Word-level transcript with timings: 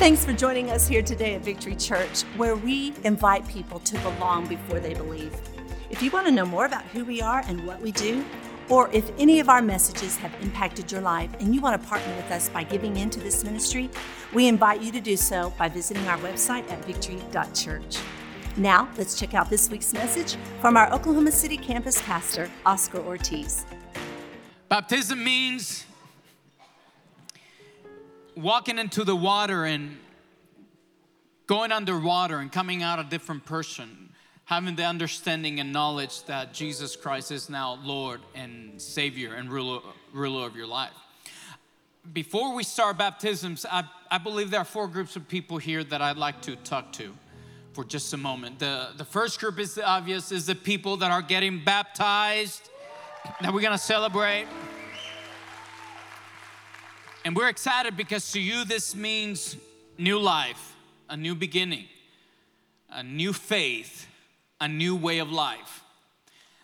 Thanks 0.00 0.24
for 0.24 0.32
joining 0.32 0.70
us 0.70 0.88
here 0.88 1.02
today 1.02 1.34
at 1.34 1.42
Victory 1.42 1.76
Church, 1.76 2.22
where 2.38 2.56
we 2.56 2.94
invite 3.04 3.46
people 3.46 3.80
to 3.80 3.98
belong 3.98 4.46
before 4.46 4.80
they 4.80 4.94
believe. 4.94 5.38
If 5.90 6.02
you 6.02 6.10
want 6.10 6.26
to 6.26 6.32
know 6.32 6.46
more 6.46 6.64
about 6.64 6.84
who 6.84 7.04
we 7.04 7.20
are 7.20 7.42
and 7.46 7.66
what 7.66 7.82
we 7.82 7.92
do, 7.92 8.24
or 8.70 8.88
if 8.94 9.12
any 9.18 9.40
of 9.40 9.50
our 9.50 9.60
messages 9.60 10.16
have 10.16 10.34
impacted 10.40 10.90
your 10.90 11.02
life 11.02 11.28
and 11.38 11.54
you 11.54 11.60
want 11.60 11.78
to 11.78 11.86
partner 11.86 12.16
with 12.16 12.30
us 12.30 12.48
by 12.48 12.64
giving 12.64 12.96
into 12.96 13.20
this 13.20 13.44
ministry, 13.44 13.90
we 14.32 14.48
invite 14.48 14.80
you 14.80 14.90
to 14.90 15.02
do 15.02 15.18
so 15.18 15.52
by 15.58 15.68
visiting 15.68 16.08
our 16.08 16.16
website 16.20 16.66
at 16.72 16.82
victory.church. 16.86 17.98
Now, 18.56 18.88
let's 18.96 19.20
check 19.20 19.34
out 19.34 19.50
this 19.50 19.68
week's 19.68 19.92
message 19.92 20.36
from 20.62 20.78
our 20.78 20.90
Oklahoma 20.94 21.30
City 21.30 21.58
campus 21.58 22.00
pastor, 22.00 22.50
Oscar 22.64 23.00
Ortiz. 23.00 23.66
Baptism 24.70 25.22
means 25.22 25.84
walking 28.42 28.78
into 28.78 29.04
the 29.04 29.16
water 29.16 29.64
and 29.64 29.96
going 31.46 31.72
underwater 31.72 32.38
and 32.38 32.50
coming 32.50 32.82
out 32.82 32.98
a 32.98 33.04
different 33.04 33.44
person, 33.44 34.10
having 34.44 34.76
the 34.76 34.84
understanding 34.84 35.60
and 35.60 35.72
knowledge 35.72 36.24
that 36.24 36.52
Jesus 36.52 36.96
Christ 36.96 37.30
is 37.32 37.50
now 37.50 37.78
Lord 37.82 38.20
and 38.34 38.80
Savior 38.80 39.34
and 39.34 39.50
ruler, 39.50 39.80
ruler 40.12 40.46
of 40.46 40.56
your 40.56 40.66
life. 40.66 40.92
Before 42.12 42.54
we 42.54 42.62
start 42.62 42.98
baptisms, 42.98 43.66
I, 43.70 43.84
I 44.10 44.18
believe 44.18 44.50
there 44.50 44.60
are 44.60 44.64
four 44.64 44.88
groups 44.88 45.16
of 45.16 45.28
people 45.28 45.58
here 45.58 45.84
that 45.84 46.00
I'd 46.00 46.16
like 46.16 46.40
to 46.42 46.56
talk 46.56 46.92
to 46.94 47.12
for 47.72 47.84
just 47.84 48.12
a 48.14 48.16
moment. 48.16 48.58
The, 48.58 48.88
the 48.96 49.04
first 49.04 49.38
group 49.38 49.58
is 49.58 49.74
the 49.74 49.84
obvious, 49.84 50.32
is 50.32 50.46
the 50.46 50.54
people 50.54 50.96
that 50.98 51.10
are 51.10 51.22
getting 51.22 51.62
baptized, 51.62 52.70
that 53.40 53.52
we're 53.52 53.60
gonna 53.60 53.78
celebrate. 53.78 54.46
And 57.24 57.36
we're 57.36 57.48
excited 57.48 57.96
because 57.96 58.32
to 58.32 58.40
you 58.40 58.64
this 58.64 58.94
means 58.94 59.56
new 59.98 60.18
life, 60.18 60.74
a 61.08 61.16
new 61.16 61.34
beginning, 61.34 61.84
a 62.88 63.02
new 63.02 63.34
faith, 63.34 64.06
a 64.58 64.66
new 64.66 64.96
way 64.96 65.18
of 65.18 65.30
life. 65.30 65.82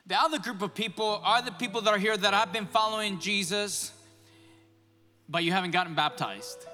The 0.06 0.18
other 0.18 0.38
group 0.38 0.62
of 0.62 0.74
people 0.74 1.20
are 1.22 1.42
the 1.42 1.52
people 1.52 1.82
that 1.82 1.92
are 1.92 1.98
here 1.98 2.16
that 2.16 2.32
have 2.32 2.52
been 2.52 2.66
following 2.66 3.18
Jesus, 3.18 3.92
but 5.28 5.44
you 5.44 5.52
haven't 5.52 5.72
gotten 5.72 5.94
baptized. 5.94 6.64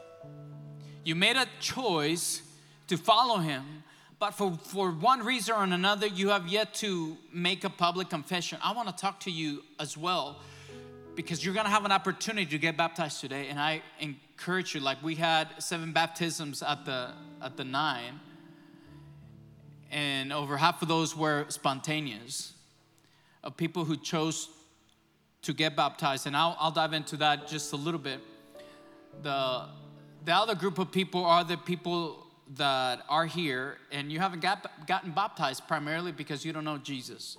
You 1.02 1.16
made 1.16 1.36
a 1.36 1.46
choice 1.58 2.42
to 2.86 2.96
follow 2.96 3.38
him, 3.38 3.82
but 4.20 4.32
for, 4.32 4.56
for 4.62 4.92
one 4.92 5.24
reason 5.24 5.56
or 5.56 5.64
another, 5.64 6.06
you 6.06 6.28
have 6.28 6.46
yet 6.46 6.72
to 6.74 7.16
make 7.32 7.64
a 7.64 7.70
public 7.70 8.10
confession. 8.10 8.58
I 8.62 8.72
want 8.74 8.88
to 8.88 8.94
talk 8.94 9.18
to 9.20 9.30
you 9.30 9.64
as 9.80 9.96
well 9.96 10.36
because 11.14 11.44
you're 11.44 11.54
gonna 11.54 11.68
have 11.68 11.84
an 11.84 11.92
opportunity 11.92 12.46
to 12.46 12.58
get 12.58 12.76
baptized 12.76 13.20
today. 13.20 13.48
And 13.48 13.58
I 13.58 13.82
encourage 14.00 14.74
you, 14.74 14.80
like 14.80 15.02
we 15.02 15.14
had 15.14 15.48
seven 15.58 15.92
baptisms 15.92 16.62
at 16.62 16.84
the 16.84 17.10
at 17.40 17.56
the 17.56 17.64
nine, 17.64 18.20
and 19.90 20.32
over 20.32 20.56
half 20.56 20.82
of 20.82 20.88
those 20.88 21.16
were 21.16 21.46
spontaneous 21.48 22.54
of 23.42 23.56
people 23.56 23.84
who 23.84 23.96
chose 23.96 24.48
to 25.42 25.52
get 25.52 25.74
baptized. 25.74 26.26
And 26.26 26.36
I'll, 26.36 26.56
I'll 26.60 26.70
dive 26.70 26.92
into 26.92 27.16
that 27.16 27.48
just 27.48 27.72
a 27.72 27.76
little 27.76 28.00
bit. 28.00 28.20
The 29.22 29.68
the 30.24 30.32
other 30.32 30.54
group 30.54 30.78
of 30.78 30.92
people 30.92 31.24
are 31.24 31.44
the 31.44 31.56
people 31.56 32.26
that 32.56 33.02
are 33.08 33.26
here 33.26 33.78
and 33.90 34.12
you 34.12 34.18
haven't 34.18 34.40
got, 34.40 34.86
gotten 34.86 35.10
baptized 35.10 35.66
primarily 35.66 36.12
because 36.12 36.44
you 36.44 36.52
don't 36.52 36.64
know 36.64 36.78
Jesus. 36.78 37.36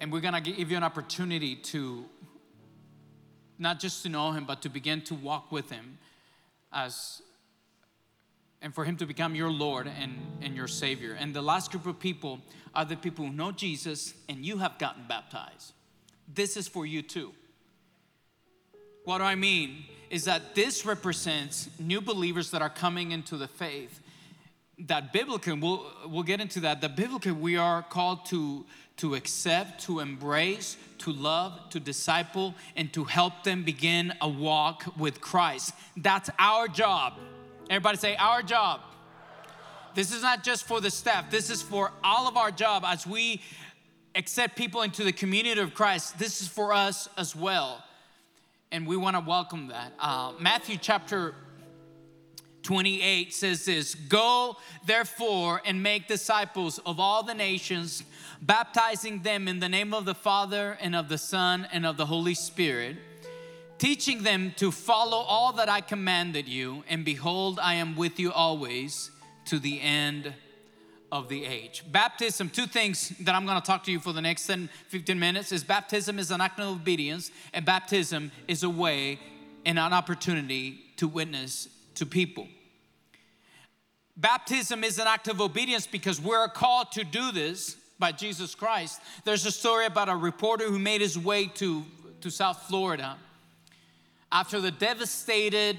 And 0.00 0.12
we're 0.12 0.20
gonna 0.20 0.40
give 0.40 0.70
you 0.70 0.76
an 0.76 0.84
opportunity 0.84 1.56
to 1.56 2.04
not 3.58 3.80
just 3.80 4.02
to 4.02 4.08
know 4.08 4.32
him, 4.32 4.44
but 4.44 4.62
to 4.62 4.68
begin 4.68 5.00
to 5.02 5.14
walk 5.14 5.50
with 5.50 5.70
him 5.70 5.98
as 6.72 7.22
and 8.62 8.74
for 8.74 8.84
him 8.84 8.96
to 8.96 9.06
become 9.06 9.34
your 9.34 9.50
Lord 9.50 9.86
and, 9.86 10.14
and 10.42 10.56
your 10.56 10.66
Savior. 10.66 11.12
And 11.12 11.34
the 11.34 11.42
last 11.42 11.70
group 11.70 11.86
of 11.86 12.00
people 12.00 12.40
are 12.74 12.84
the 12.84 12.96
people 12.96 13.26
who 13.26 13.32
know 13.32 13.52
Jesus 13.52 14.14
and 14.28 14.44
you 14.44 14.58
have 14.58 14.78
gotten 14.78 15.04
baptized. 15.08 15.72
This 16.32 16.56
is 16.56 16.66
for 16.66 16.84
you 16.86 17.02
too. 17.02 17.32
What 19.04 19.18
do 19.18 19.24
I 19.24 19.36
mean? 19.36 19.84
Is 20.10 20.24
that 20.24 20.54
this 20.54 20.84
represents 20.84 21.68
new 21.78 22.00
believers 22.00 22.50
that 22.50 22.62
are 22.62 22.70
coming 22.70 23.12
into 23.12 23.36
the 23.36 23.46
faith. 23.46 24.00
That 24.78 25.12
biblically, 25.12 25.54
we'll, 25.54 25.86
we'll 26.06 26.22
get 26.22 26.40
into 26.40 26.60
that. 26.60 26.82
That 26.82 26.96
biblically, 26.96 27.32
we 27.32 27.56
are 27.56 27.82
called 27.82 28.26
to 28.26 28.66
to 28.98 29.14
accept, 29.14 29.82
to 29.82 30.00
embrace, 30.00 30.76
to 30.98 31.12
love, 31.12 31.68
to 31.70 31.80
disciple, 31.80 32.54
and 32.76 32.92
to 32.94 33.04
help 33.04 33.44
them 33.44 33.62
begin 33.62 34.12
a 34.20 34.28
walk 34.28 34.84
with 34.96 35.20
Christ. 35.20 35.74
That's 35.96 36.30
our 36.38 36.66
job. 36.66 37.14
Everybody 37.68 37.98
say, 37.98 38.16
Our 38.16 38.42
job. 38.42 38.80
This 39.94 40.12
is 40.12 40.22
not 40.22 40.44
just 40.44 40.66
for 40.66 40.80
the 40.80 40.90
staff, 40.90 41.30
this 41.30 41.48
is 41.50 41.62
for 41.62 41.90
all 42.04 42.28
of 42.28 42.36
our 42.36 42.50
job 42.50 42.84
as 42.86 43.06
we 43.06 43.40
accept 44.14 44.56
people 44.56 44.82
into 44.82 45.04
the 45.04 45.12
community 45.12 45.60
of 45.60 45.74
Christ. 45.74 46.18
This 46.18 46.42
is 46.42 46.48
for 46.48 46.72
us 46.72 47.08
as 47.16 47.34
well. 47.34 47.82
And 48.72 48.86
we 48.86 48.96
want 48.96 49.16
to 49.16 49.20
welcome 49.20 49.68
that. 49.68 49.92
Uh, 49.98 50.32
Matthew 50.38 50.76
chapter 50.78 51.34
28 52.66 53.32
says 53.32 53.64
this 53.64 53.94
Go 53.94 54.56
therefore 54.84 55.62
and 55.64 55.80
make 55.80 56.08
disciples 56.08 56.80
of 56.84 56.98
all 56.98 57.22
the 57.22 57.32
nations, 57.32 58.02
baptizing 58.42 59.22
them 59.22 59.46
in 59.46 59.60
the 59.60 59.68
name 59.68 59.94
of 59.94 60.04
the 60.04 60.16
Father 60.16 60.76
and 60.80 60.96
of 60.96 61.08
the 61.08 61.16
Son 61.16 61.68
and 61.70 61.86
of 61.86 61.96
the 61.96 62.06
Holy 62.06 62.34
Spirit, 62.34 62.96
teaching 63.78 64.24
them 64.24 64.52
to 64.56 64.72
follow 64.72 65.18
all 65.18 65.52
that 65.52 65.68
I 65.68 65.80
commanded 65.80 66.48
you. 66.48 66.82
And 66.88 67.04
behold, 67.04 67.60
I 67.62 67.74
am 67.74 67.94
with 67.94 68.18
you 68.18 68.32
always 68.32 69.12
to 69.44 69.60
the 69.60 69.80
end 69.80 70.34
of 71.12 71.28
the 71.28 71.44
age. 71.44 71.84
Baptism, 71.92 72.50
two 72.50 72.66
things 72.66 73.10
that 73.20 73.36
I'm 73.36 73.46
going 73.46 73.60
to 73.60 73.64
talk 73.64 73.84
to 73.84 73.92
you 73.92 74.00
for 74.00 74.12
the 74.12 74.22
next 74.22 74.44
10, 74.48 74.68
15 74.88 75.16
minutes 75.16 75.52
is 75.52 75.62
baptism 75.62 76.18
is 76.18 76.32
an 76.32 76.40
act 76.40 76.58
of 76.58 76.66
obedience, 76.66 77.30
and 77.54 77.64
baptism 77.64 78.32
is 78.48 78.64
a 78.64 78.68
way 78.68 79.20
and 79.64 79.78
an 79.78 79.92
opportunity 79.92 80.80
to 80.96 81.06
witness 81.06 81.68
to 81.94 82.04
people. 82.04 82.48
Baptism 84.16 84.82
is 84.82 84.98
an 84.98 85.06
act 85.06 85.28
of 85.28 85.42
obedience 85.42 85.86
because 85.86 86.20
we're 86.20 86.48
called 86.48 86.92
to 86.92 87.04
do 87.04 87.32
this 87.32 87.76
by 87.98 88.12
Jesus 88.12 88.54
Christ. 88.54 89.00
There's 89.24 89.44
a 89.44 89.50
story 89.50 89.84
about 89.84 90.08
a 90.08 90.16
reporter 90.16 90.64
who 90.64 90.78
made 90.78 91.02
his 91.02 91.18
way 91.18 91.46
to, 91.56 91.84
to 92.22 92.30
South 92.30 92.62
Florida 92.62 93.16
after 94.32 94.60
the 94.60 94.70
devastated 94.70 95.76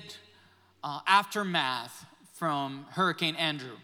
uh, 0.84 1.00
aftermath 1.08 2.06
from 2.34 2.86
Hurricane 2.92 3.36
Andrew. 3.36 3.76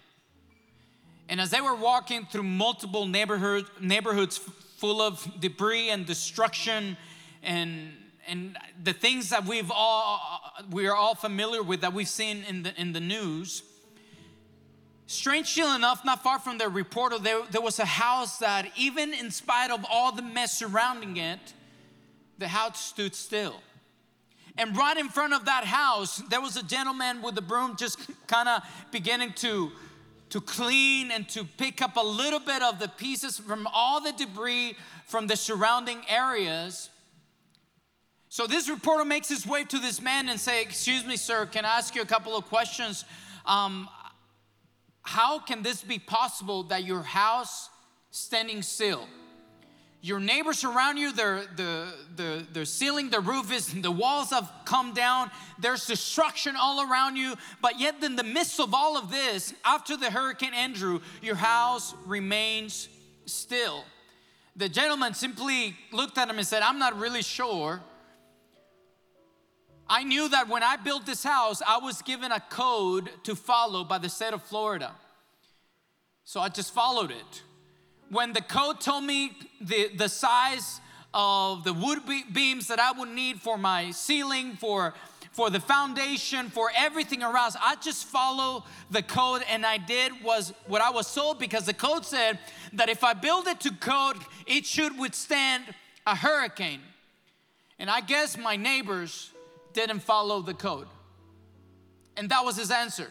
And 1.30 1.42
as 1.42 1.50
they 1.50 1.62
were 1.62 1.76
walking 1.76 2.28
through 2.28 2.44
multiple 2.44 3.08
neighborhood, 3.08 3.66
neighborhoods 3.80 4.38
full 4.38 5.02
of 5.02 5.28
debris 5.40 5.90
and 5.90 6.06
destruction 6.06 6.96
and, 7.42 7.92
and 8.28 8.58
the 8.84 8.94
things 8.94 9.30
that 9.30 9.46
we've 9.46 9.72
all, 9.72 10.20
we 10.70 10.86
are 10.88 10.96
all 10.96 11.16
familiar 11.16 11.64
with 11.64 11.82
that 11.82 11.94
we've 11.94 12.08
seen 12.08 12.44
in 12.48 12.64
the, 12.64 12.80
in 12.80 12.94
the 12.94 13.00
news, 13.00 13.64
Strangely 15.08 15.64
enough, 15.64 16.06
not 16.06 16.24
far 16.24 16.40
from 16.40 16.58
the 16.58 16.70
reporter, 16.70 17.20
there, 17.20 17.42
there 17.52 17.62
was 17.62 17.80
a 17.80 17.86
house 17.86 18.40
that, 18.40 18.72
even 18.78 19.14
in 19.14 19.32
spite 19.32 19.70
of 19.70 19.86
all 19.90 20.12
the 20.12 20.22
mess 20.22 20.58
surrounding 20.58 21.18
it, 21.18 21.54
the 22.38 22.48
house 22.48 22.84
stood 22.84 23.14
still. 23.14 23.62
And 24.58 24.78
right 24.78 24.98
in 24.98 25.10
front 25.10 25.34
of 25.34 25.46
that 25.46 25.66
house, 25.66 26.18
there 26.30 26.42
was 26.42 26.58
a 26.58 26.64
gentleman 26.64 27.22
with 27.22 27.38
a 27.38 27.42
broom 27.42 27.76
just 27.76 28.00
kind 28.28 28.48
of 28.48 28.64
beginning 28.92 29.34
to, 29.38 29.72
to 30.30 30.40
clean 30.40 31.12
and 31.12 31.28
to 31.30 31.44
pick 31.44 31.82
up 31.82 31.98
a 31.98 32.06
little 32.06 32.40
bit 32.40 32.62
of 32.62 32.80
the 32.80 32.88
pieces 32.88 33.40
from 33.40 33.68
all 33.74 34.00
the 34.00 34.14
debris 34.14 34.76
from 35.06 35.28
the 35.28 35.36
surrounding 35.36 36.02
areas. 36.08 36.90
So 38.30 38.48
this 38.48 38.70
reporter 38.70 39.06
makes 39.06 39.30
his 39.30 39.46
way 39.46 39.64
to 39.66 39.78
this 39.78 40.02
man 40.02 40.28
and 40.28 40.40
say, 40.40 40.62
"Excuse 40.62 41.06
me, 41.06 41.18
sir, 41.18 41.46
can 41.46 41.66
I 41.66 41.78
ask 41.78 41.94
you 41.94 42.02
a 42.02 42.06
couple 42.06 42.36
of 42.36 42.46
questions? 42.46 43.06
Um, 43.46 43.88
how 45.04 45.40
can 45.40 45.62
this 45.62 45.84
be 45.84 46.00
possible 46.00 46.64
that 46.64 46.84
your 46.84 47.04
house 47.04 47.70
standing 48.12 48.62
still? 48.62 49.08
Your 50.02 50.20
neighbors 50.20 50.66
around 50.66 50.98
you, 50.98 51.14
the, 51.14 51.48
the, 51.56 51.94
the, 52.18 52.46
the 52.52 52.66
ceiling, 52.66 53.10
the 53.10 53.22
roof 53.22 53.54
is, 53.54 53.68
the 53.74 53.92
walls 53.92 54.32
have 54.32 54.52
come 54.66 54.94
down. 54.94 55.32
There's 55.60 55.86
destruction 55.86 56.56
all 56.60 56.90
around 56.90 57.16
you. 57.16 57.36
But 57.62 57.80
yet, 57.80 58.04
in 58.04 58.18
the 58.18 58.24
midst 58.24 58.60
of 58.60 58.74
all 58.74 58.98
of 58.98 59.10
this, 59.10 59.54
after 59.64 59.96
the 59.96 60.12
Hurricane 60.12 60.54
Andrew, 60.54 61.00
your 61.22 61.36
house 61.36 61.96
remains 62.06 62.90
still. 63.26 63.86
The 64.58 64.68
gentleman 64.68 65.14
simply 65.14 65.76
looked 65.94 66.18
at 66.18 66.30
him 66.30 66.38
and 66.38 66.46
said, 66.46 66.64
I'm 66.64 66.80
not 66.80 67.00
really 67.00 67.22
sure. 67.22 67.82
I 69.94 70.02
knew 70.02 70.28
that 70.30 70.50
when 70.50 70.64
I 70.64 70.76
built 70.76 71.06
this 71.06 71.24
house, 71.24 71.62
I 71.68 71.78
was 71.78 72.02
given 72.02 72.32
a 72.32 72.40
code 72.40 73.12
to 73.26 73.36
follow 73.36 73.84
by 73.84 74.00
the 74.00 74.10
state 74.10 74.34
of 74.34 74.42
Florida. 74.42 74.92
So 76.24 76.40
I 76.40 76.50
just 76.50 76.74
followed 76.74 77.12
it. 77.12 77.44
When 78.10 78.34
the 78.34 78.42
code 78.42 78.82
told 78.82 79.04
me 79.04 79.38
the, 79.62 79.92
the 79.96 80.10
size 80.10 80.82
of 81.14 81.64
the 81.64 81.74
wood 81.74 82.00
beams 82.34 82.70
that 82.70 82.80
I 82.80 82.92
would 82.92 83.10
need 83.10 83.40
for 83.40 83.56
my 83.56 83.92
ceiling, 83.92 84.54
for, 84.54 84.96
for 85.32 85.52
the 85.52 85.60
foundation, 85.60 86.50
for 86.50 86.72
everything 86.76 87.22
around. 87.22 87.56
I 87.62 87.76
just 87.76 88.08
follow 88.08 88.64
the 88.90 89.04
code, 89.04 89.44
and 89.48 89.64
I 89.64 89.78
did 89.78 90.12
was 90.24 90.54
what 90.66 90.82
I 90.82 90.90
was 90.90 91.14
told 91.14 91.38
because 91.38 91.68
the 91.68 91.74
code 91.76 92.04
said 92.04 92.40
that 92.74 92.90
if 92.90 93.04
I 93.04 93.14
build 93.14 93.46
it 93.46 93.60
to 93.60 93.72
code, 93.72 94.18
it 94.48 94.66
should 94.66 94.98
withstand 94.98 95.66
a 96.08 96.16
hurricane. 96.16 96.82
And 97.78 97.92
I 97.92 98.02
guess 98.02 98.40
my 98.40 98.56
neighbors 98.56 99.33
didn't 99.74 100.00
follow 100.00 100.42
the 100.42 100.54
code. 100.54 100.88
And 102.16 102.30
that 102.30 102.46
was 102.46 102.58
his 102.58 102.72
answer. 102.72 103.10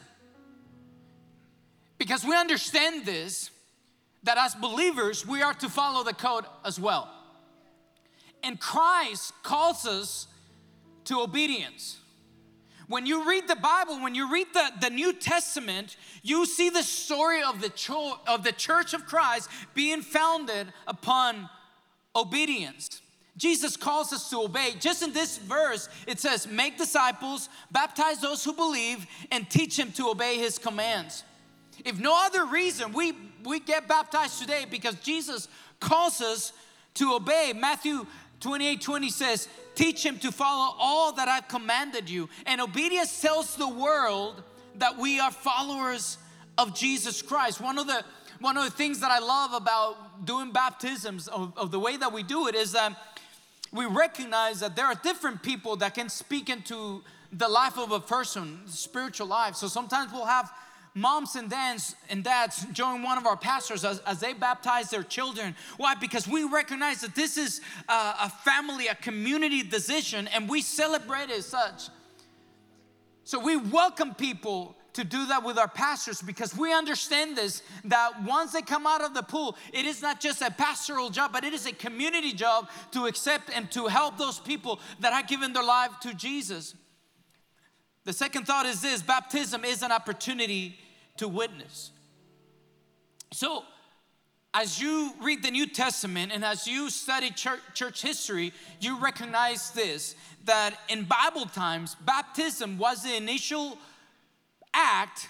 Because 1.98 2.24
we 2.24 2.34
understand 2.34 3.04
this, 3.04 3.50
that 4.22 4.38
as 4.38 4.54
believers, 4.54 5.26
we 5.26 5.42
are 5.42 5.54
to 5.54 5.68
follow 5.68 6.04
the 6.04 6.14
code 6.14 6.44
as 6.64 6.80
well. 6.80 7.08
And 8.42 8.58
Christ 8.58 9.32
calls 9.42 9.86
us 9.86 10.26
to 11.04 11.20
obedience. 11.20 11.98
When 12.88 13.06
you 13.06 13.28
read 13.28 13.48
the 13.48 13.56
Bible, 13.56 14.00
when 14.00 14.14
you 14.14 14.32
read 14.32 14.48
the, 14.52 14.70
the 14.80 14.90
New 14.90 15.12
Testament, 15.12 15.96
you 16.22 16.46
see 16.46 16.70
the 16.70 16.82
story 16.82 17.42
of 17.42 17.60
the, 17.60 17.70
cho- 17.70 18.18
of 18.26 18.44
the 18.44 18.52
church 18.52 18.94
of 18.94 19.06
Christ 19.06 19.48
being 19.74 20.02
founded 20.02 20.68
upon 20.86 21.48
obedience. 22.14 23.01
Jesus 23.36 23.76
calls 23.76 24.12
us 24.12 24.28
to 24.30 24.42
obey. 24.42 24.74
Just 24.78 25.02
in 25.02 25.12
this 25.12 25.38
verse, 25.38 25.88
it 26.06 26.20
says, 26.20 26.46
Make 26.46 26.76
disciples, 26.76 27.48
baptize 27.70 28.20
those 28.20 28.44
who 28.44 28.52
believe, 28.52 29.06
and 29.30 29.48
teach 29.48 29.76
them 29.76 29.90
to 29.92 30.08
obey 30.08 30.38
his 30.38 30.58
commands. 30.58 31.24
If 31.84 31.98
no 31.98 32.14
other 32.26 32.44
reason, 32.44 32.92
we, 32.92 33.14
we 33.44 33.60
get 33.60 33.88
baptized 33.88 34.40
today 34.40 34.66
because 34.70 34.96
Jesus 34.96 35.48
calls 35.80 36.20
us 36.20 36.52
to 36.94 37.14
obey. 37.14 37.52
Matthew 37.56 38.06
28 38.40 38.80
20 38.80 39.08
says, 39.08 39.48
Teach 39.74 40.04
him 40.04 40.18
to 40.18 40.30
follow 40.30 40.74
all 40.78 41.12
that 41.12 41.28
I've 41.28 41.48
commanded 41.48 42.10
you. 42.10 42.28
And 42.44 42.60
obedience 42.60 43.20
tells 43.20 43.56
the 43.56 43.68
world 43.68 44.42
that 44.76 44.98
we 44.98 45.20
are 45.20 45.30
followers 45.30 46.18
of 46.58 46.74
Jesus 46.74 47.22
Christ. 47.22 47.60
One 47.60 47.78
of 47.78 47.86
the 47.86 48.04
one 48.40 48.56
of 48.56 48.64
the 48.64 48.70
things 48.70 49.00
that 49.00 49.10
I 49.12 49.20
love 49.20 49.52
about 49.54 50.26
doing 50.26 50.50
baptisms 50.50 51.28
of, 51.28 51.56
of 51.56 51.70
the 51.70 51.78
way 51.78 51.96
that 51.96 52.12
we 52.12 52.24
do 52.24 52.48
it 52.48 52.56
is 52.56 52.72
that 52.72 52.96
we 53.72 53.86
recognize 53.86 54.60
that 54.60 54.76
there 54.76 54.86
are 54.86 54.94
different 54.94 55.42
people 55.42 55.76
that 55.76 55.94
can 55.94 56.08
speak 56.08 56.50
into 56.50 57.02
the 57.32 57.48
life 57.48 57.78
of 57.78 57.90
a 57.90 58.00
person, 58.00 58.60
spiritual 58.66 59.26
life. 59.26 59.56
So 59.56 59.66
sometimes 59.66 60.12
we'll 60.12 60.26
have 60.26 60.52
moms 60.94 61.36
and 61.36 61.48
dads 61.48 61.96
and 62.10 62.22
dads 62.22 62.66
join 62.72 63.02
one 63.02 63.16
of 63.16 63.26
our 63.26 63.36
pastors 63.36 63.82
as, 63.84 64.00
as 64.00 64.20
they 64.20 64.34
baptize 64.34 64.90
their 64.90 65.02
children. 65.02 65.56
Why? 65.78 65.94
Because 65.94 66.28
we 66.28 66.44
recognize 66.44 67.00
that 67.00 67.14
this 67.14 67.38
is 67.38 67.62
a, 67.88 67.92
a 67.92 68.32
family, 68.44 68.88
a 68.88 68.94
community 68.94 69.62
decision, 69.62 70.28
and 70.28 70.48
we 70.48 70.60
celebrate 70.60 71.30
it 71.30 71.38
as 71.38 71.46
such. 71.46 71.88
So 73.24 73.38
we 73.38 73.56
welcome 73.56 74.14
people 74.14 74.76
to 74.94 75.04
do 75.04 75.26
that 75.26 75.42
with 75.42 75.58
our 75.58 75.68
pastors 75.68 76.20
because 76.20 76.56
we 76.56 76.72
understand 76.72 77.36
this 77.36 77.62
that 77.84 78.22
once 78.24 78.52
they 78.52 78.62
come 78.62 78.86
out 78.86 79.02
of 79.02 79.14
the 79.14 79.22
pool, 79.22 79.56
it 79.72 79.84
is 79.84 80.02
not 80.02 80.20
just 80.20 80.42
a 80.42 80.50
pastoral 80.50 81.08
job, 81.10 81.32
but 81.32 81.44
it 81.44 81.52
is 81.52 81.66
a 81.66 81.72
community 81.72 82.32
job 82.32 82.68
to 82.92 83.06
accept 83.06 83.50
and 83.54 83.70
to 83.72 83.86
help 83.86 84.18
those 84.18 84.38
people 84.38 84.80
that 85.00 85.12
have 85.12 85.26
given 85.26 85.52
their 85.52 85.62
life 85.62 85.90
to 86.02 86.14
Jesus. 86.14 86.74
The 88.04 88.12
second 88.12 88.46
thought 88.46 88.66
is 88.66 88.80
this 88.82 89.02
baptism 89.02 89.64
is 89.64 89.82
an 89.82 89.92
opportunity 89.92 90.76
to 91.16 91.28
witness. 91.28 91.90
So, 93.32 93.64
as 94.54 94.80
you 94.80 95.14
read 95.22 95.42
the 95.42 95.50
New 95.50 95.66
Testament 95.66 96.30
and 96.34 96.44
as 96.44 96.66
you 96.66 96.90
study 96.90 97.30
church, 97.30 97.60
church, 97.72 98.02
history, 98.02 98.52
you 98.80 98.98
recognize 98.98 99.70
this 99.70 100.14
that 100.44 100.76
in 100.88 101.04
Bible 101.04 101.46
times, 101.46 101.94
baptism 102.04 102.76
was 102.76 103.02
the 103.02 103.16
initial 103.16 103.78
act 104.74 105.28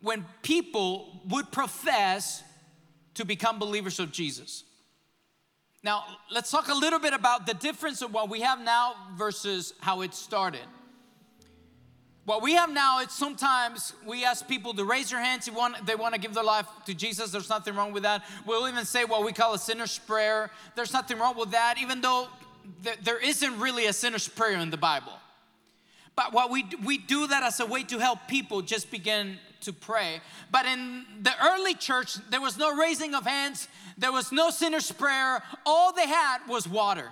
when 0.00 0.24
people 0.42 1.22
would 1.28 1.50
profess 1.50 2.42
to 3.14 3.24
become 3.24 3.58
believers 3.58 3.98
of 3.98 4.12
Jesus. 4.12 4.64
Now, 5.82 6.04
let's 6.30 6.50
talk 6.50 6.68
a 6.68 6.74
little 6.74 6.98
bit 6.98 7.12
about 7.12 7.46
the 7.46 7.54
difference 7.54 8.02
of 8.02 8.12
what 8.12 8.30
we 8.30 8.40
have 8.40 8.60
now 8.60 8.94
versus 9.16 9.74
how 9.80 10.00
it 10.00 10.14
started. 10.14 10.62
What 12.24 12.40
we 12.40 12.54
have 12.54 12.72
now 12.72 13.00
is 13.00 13.12
sometimes 13.12 13.92
we 14.06 14.24
ask 14.24 14.48
people 14.48 14.72
to 14.74 14.84
raise 14.84 15.10
their 15.10 15.20
hands 15.20 15.46
if 15.46 15.54
want, 15.54 15.84
they 15.84 15.94
want 15.94 16.14
to 16.14 16.20
give 16.20 16.32
their 16.32 16.44
life 16.44 16.66
to 16.86 16.94
Jesus. 16.94 17.30
There's 17.30 17.50
nothing 17.50 17.74
wrong 17.74 17.92
with 17.92 18.04
that. 18.04 18.24
We'll 18.46 18.66
even 18.66 18.86
say 18.86 19.04
what 19.04 19.24
we 19.24 19.32
call 19.32 19.52
a 19.52 19.58
sinner's 19.58 19.98
prayer. 19.98 20.50
There's 20.74 20.94
nothing 20.94 21.18
wrong 21.18 21.36
with 21.36 21.50
that, 21.50 21.76
even 21.78 22.00
though 22.00 22.28
th- 22.82 22.96
there 23.02 23.18
isn't 23.18 23.60
really 23.60 23.86
a 23.86 23.92
sinner's 23.92 24.26
prayer 24.26 24.58
in 24.58 24.70
the 24.70 24.78
Bible. 24.78 25.12
But 26.16 26.32
what 26.32 26.50
we 26.50 26.64
we 26.84 26.98
do 26.98 27.26
that 27.26 27.42
as 27.42 27.60
a 27.60 27.66
way 27.66 27.82
to 27.84 27.98
help 27.98 28.20
people 28.28 28.62
just 28.62 28.90
begin 28.90 29.38
to 29.62 29.72
pray. 29.72 30.20
But 30.50 30.66
in 30.66 31.04
the 31.22 31.32
early 31.42 31.74
church, 31.74 32.16
there 32.30 32.40
was 32.40 32.56
no 32.56 32.76
raising 32.76 33.14
of 33.14 33.26
hands. 33.26 33.68
There 33.98 34.12
was 34.12 34.30
no 34.30 34.50
sinner's 34.50 34.92
prayer. 34.92 35.42
All 35.66 35.92
they 35.92 36.06
had 36.06 36.38
was 36.48 36.68
water. 36.68 37.10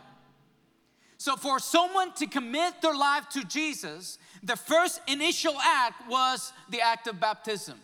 So 1.18 1.36
for 1.36 1.58
someone 1.58 2.12
to 2.14 2.26
commit 2.26 2.82
their 2.82 2.94
life 2.94 3.28
to 3.30 3.44
Jesus, 3.44 4.18
the 4.42 4.56
first 4.56 5.00
initial 5.06 5.54
act 5.60 6.08
was 6.08 6.52
the 6.68 6.80
act 6.80 7.06
of 7.06 7.20
baptism. 7.20 7.78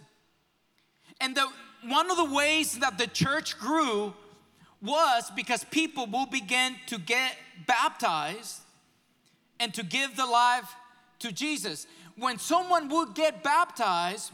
And 1.20 1.36
the, 1.36 1.48
one 1.84 2.10
of 2.10 2.16
the 2.16 2.34
ways 2.34 2.78
that 2.80 2.98
the 2.98 3.06
church 3.06 3.58
grew 3.58 4.12
was 4.82 5.30
because 5.34 5.64
people 5.64 6.06
will 6.06 6.26
begin 6.26 6.74
to 6.86 6.98
get 6.98 7.36
baptized 7.66 8.60
and 9.60 9.72
to 9.74 9.84
give 9.84 10.16
the 10.16 10.26
life 10.26 10.74
to 11.20 11.32
Jesus. 11.32 11.86
When 12.16 12.38
someone 12.38 12.88
would 12.88 13.14
get 13.14 13.42
baptized, 13.42 14.32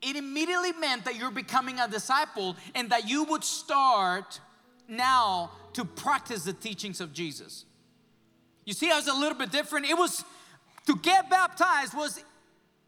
it 0.00 0.16
immediately 0.16 0.72
meant 0.72 1.04
that 1.04 1.16
you're 1.16 1.30
becoming 1.30 1.78
a 1.78 1.88
disciple 1.88 2.56
and 2.74 2.90
that 2.90 3.08
you 3.08 3.24
would 3.24 3.44
start 3.44 4.40
now 4.88 5.50
to 5.74 5.84
practice 5.84 6.44
the 6.44 6.52
teachings 6.52 7.00
of 7.00 7.12
Jesus. 7.12 7.64
You 8.64 8.72
see, 8.72 8.90
I 8.90 8.96
was 8.96 9.08
a 9.08 9.14
little 9.14 9.38
bit 9.38 9.50
different. 9.50 9.86
It 9.86 9.96
was 9.96 10.24
to 10.86 10.96
get 10.96 11.30
baptized 11.30 11.94
was 11.94 12.22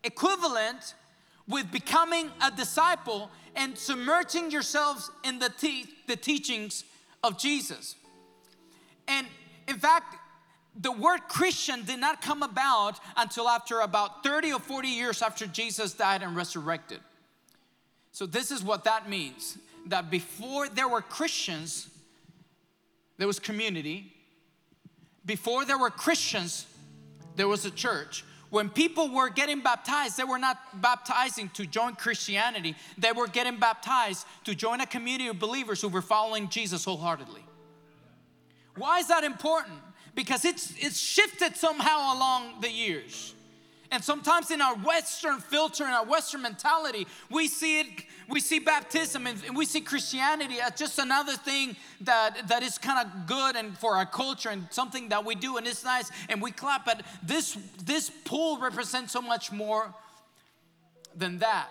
equivalent 0.02 0.94
with 1.49 1.70
becoming 1.70 2.31
a 2.43 2.50
disciple 2.50 3.31
and 3.55 3.76
submerging 3.76 4.50
yourselves 4.50 5.10
in 5.25 5.38
the, 5.38 5.49
te- 5.49 5.87
the 6.06 6.17
teachings 6.17 6.84
of 7.22 7.38
Jesus. 7.38 7.94
And 9.06 9.26
in 9.69 9.76
fact, 9.76 10.17
the 10.81 10.93
word 10.93 11.20
Christian 11.29 11.84
did 11.84 12.01
not 12.01 12.20
come 12.20 12.43
about 12.43 12.98
until 13.17 13.48
after 13.48 13.81
about 13.81 14.25
30 14.25 14.53
or 14.53 14.60
40 14.60 14.89
years 14.89 15.22
after 15.22 15.46
Jesus 15.46 15.93
died 15.93 16.22
and 16.22 16.34
resurrected. 16.34 17.01
So, 18.13 18.27
this 18.27 18.51
is 18.51 18.63
what 18.63 18.84
that 18.84 19.08
means 19.08 19.58
that 19.87 20.10
before 20.10 20.69
there 20.69 20.89
were 20.89 21.03
Christians, 21.03 21.89
there 23.19 23.27
was 23.27 23.39
community. 23.39 24.13
Before 25.27 25.65
there 25.65 25.79
were 25.79 25.91
Christians, 25.91 26.67
there 27.37 27.48
was 27.48 27.65
a 27.65 27.70
church. 27.70 28.25
When 28.51 28.69
people 28.69 29.08
were 29.08 29.31
getting 29.31 29.63
baptized, 29.63 30.17
they 30.17 30.25
were 30.25 30.39
not 30.39 30.81
baptizing 30.81 31.48
to 31.51 31.67
join 31.67 31.96
Christianity, 31.96 32.77
they 32.96 33.13
were 33.13 33.27
getting 33.27 33.58
baptized 33.58 34.27
to 34.44 34.55
join 34.55 34.81
a 34.81 34.87
community 34.87 35.29
of 35.29 35.39
believers 35.39 35.81
who 35.81 35.89
were 35.89 36.03
following 36.03 36.48
Jesus 36.48 36.84
wholeheartedly. 36.84 37.44
Why 38.77 38.98
is 38.98 39.08
that 39.08 39.25
important? 39.25 39.79
Because 40.15 40.44
it's, 40.44 40.73
it's 40.79 40.99
shifted 40.99 41.56
somehow 41.56 42.15
along 42.15 42.61
the 42.61 42.71
years. 42.71 43.35
And 43.94 44.03
sometimes 44.03 44.51
in 44.51 44.61
our 44.61 44.75
Western 44.77 45.39
filter, 45.39 45.85
in 45.85 45.91
our 45.91 46.05
Western 46.05 46.43
mentality, 46.43 47.06
we 47.31 47.47
see 47.47 47.79
it, 47.81 47.87
we 48.29 48.41
see 48.41 48.59
baptism 48.59 49.27
and 49.29 49.56
we 49.56 49.65
see 49.67 49.81
Christianity 49.81 50.56
as 50.61 50.73
just 50.77 50.99
another 50.99 51.37
thing 51.37 51.77
that, 52.01 52.49
that 52.49 52.65
is 52.65 52.77
kind 52.77 53.06
of 53.06 53.27
good 53.29 53.55
and 53.55 53.79
for 53.79 53.97
our 53.97 54.05
culture 54.05 54.49
and 54.49 54.67
something 54.71 55.11
that 55.11 55.25
we 55.25 55.37
do 55.37 55.59
and 55.59 55.67
it's 55.69 55.85
nice 55.85 56.11
and 56.29 56.43
we 56.43 56.51
clap. 56.51 56.85
But 56.85 57.03
this, 57.23 57.56
this 57.85 58.11
pool 58.25 58.59
represents 58.59 59.13
so 59.13 59.23
much 59.23 59.53
more 59.53 59.94
than 61.15 61.39
that. 61.39 61.69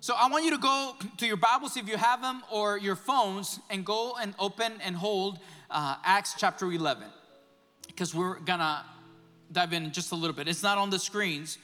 So 0.00 0.14
I 0.16 0.28
want 0.28 0.44
you 0.44 0.50
to 0.52 0.58
go 0.58 0.96
to 1.18 1.26
your 1.26 1.36
Bibles 1.36 1.76
if 1.76 1.88
you 1.88 1.98
have 1.98 2.20
them 2.20 2.42
or 2.50 2.78
your 2.78 2.96
phones 2.96 3.60
and 3.70 3.84
go 3.84 4.16
and 4.20 4.34
open 4.40 4.72
and 4.82 4.96
hold 4.96 5.38
uh, 5.70 5.96
Acts 6.04 6.34
chapter 6.36 6.66
11 6.66 7.04
because 7.98 8.14
we're 8.14 8.38
gonna 8.38 8.84
dive 9.50 9.72
in 9.72 9.90
just 9.90 10.12
a 10.12 10.14
little 10.14 10.36
bit. 10.36 10.46
It's 10.46 10.62
not 10.62 10.78
on 10.78 10.88
the 10.88 11.00
screens, 11.00 11.58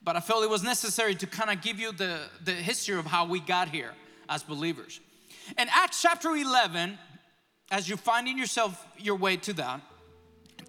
but 0.00 0.14
I 0.14 0.20
felt 0.20 0.44
it 0.44 0.48
was 0.48 0.62
necessary 0.62 1.16
to 1.16 1.26
kind 1.26 1.50
of 1.50 1.60
give 1.60 1.80
you 1.80 1.90
the, 1.90 2.20
the 2.44 2.52
history 2.52 2.96
of 2.96 3.04
how 3.04 3.24
we 3.26 3.40
got 3.40 3.68
here 3.68 3.90
as 4.28 4.44
believers. 4.44 5.00
In 5.58 5.66
Acts 5.72 6.00
chapter 6.00 6.36
11, 6.36 6.96
as 7.72 7.88
you're 7.88 7.98
finding 7.98 8.38
yourself 8.38 8.86
your 8.96 9.16
way 9.16 9.36
to 9.38 9.52
that, 9.54 9.80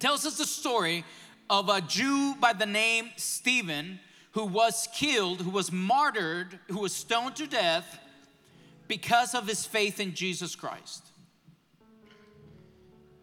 tells 0.00 0.26
us 0.26 0.36
the 0.36 0.46
story 0.46 1.04
of 1.48 1.68
a 1.68 1.80
Jew 1.80 2.34
by 2.40 2.52
the 2.52 2.66
name 2.66 3.10
Stephen 3.14 4.00
who 4.32 4.44
was 4.44 4.88
killed, 4.92 5.42
who 5.42 5.50
was 5.50 5.70
martyred, 5.70 6.58
who 6.66 6.80
was 6.80 6.92
stoned 6.92 7.36
to 7.36 7.46
death 7.46 8.00
because 8.88 9.32
of 9.32 9.46
his 9.46 9.64
faith 9.64 10.00
in 10.00 10.12
Jesus 10.12 10.56
Christ. 10.56 11.04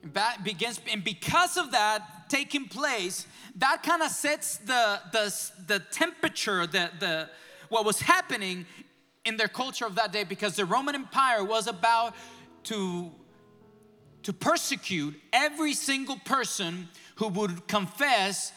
And, 0.04 0.44
begins, 0.44 0.80
and 0.92 1.04
because 1.04 1.58
of 1.58 1.72
that, 1.72 2.30
taking 2.30 2.68
place, 2.68 3.28
that 3.58 3.84
kind 3.84 4.02
of 4.02 4.10
sets 4.10 4.58
the, 4.58 5.00
the, 5.12 5.52
the 5.68 5.80
temperature, 5.92 6.66
the, 6.66 6.90
the, 7.00 7.30
what 7.70 7.86
was 7.86 8.00
happening 8.00 8.66
in 9.26 9.38
their 9.38 9.48
culture 9.48 9.86
of 9.86 9.96
that 9.96 10.12
day 10.12 10.24
because 10.24 10.56
the 10.56 10.66
Roman 10.66 10.96
Empire 10.96 11.44
was 11.44 11.68
about 11.68 12.16
to, 12.64 13.12
to 14.24 14.34
persecute 14.34 15.14
every 15.34 15.74
single 15.74 16.18
person 16.18 16.90
who 17.16 17.28
would 17.28 17.68
confess 17.68 18.52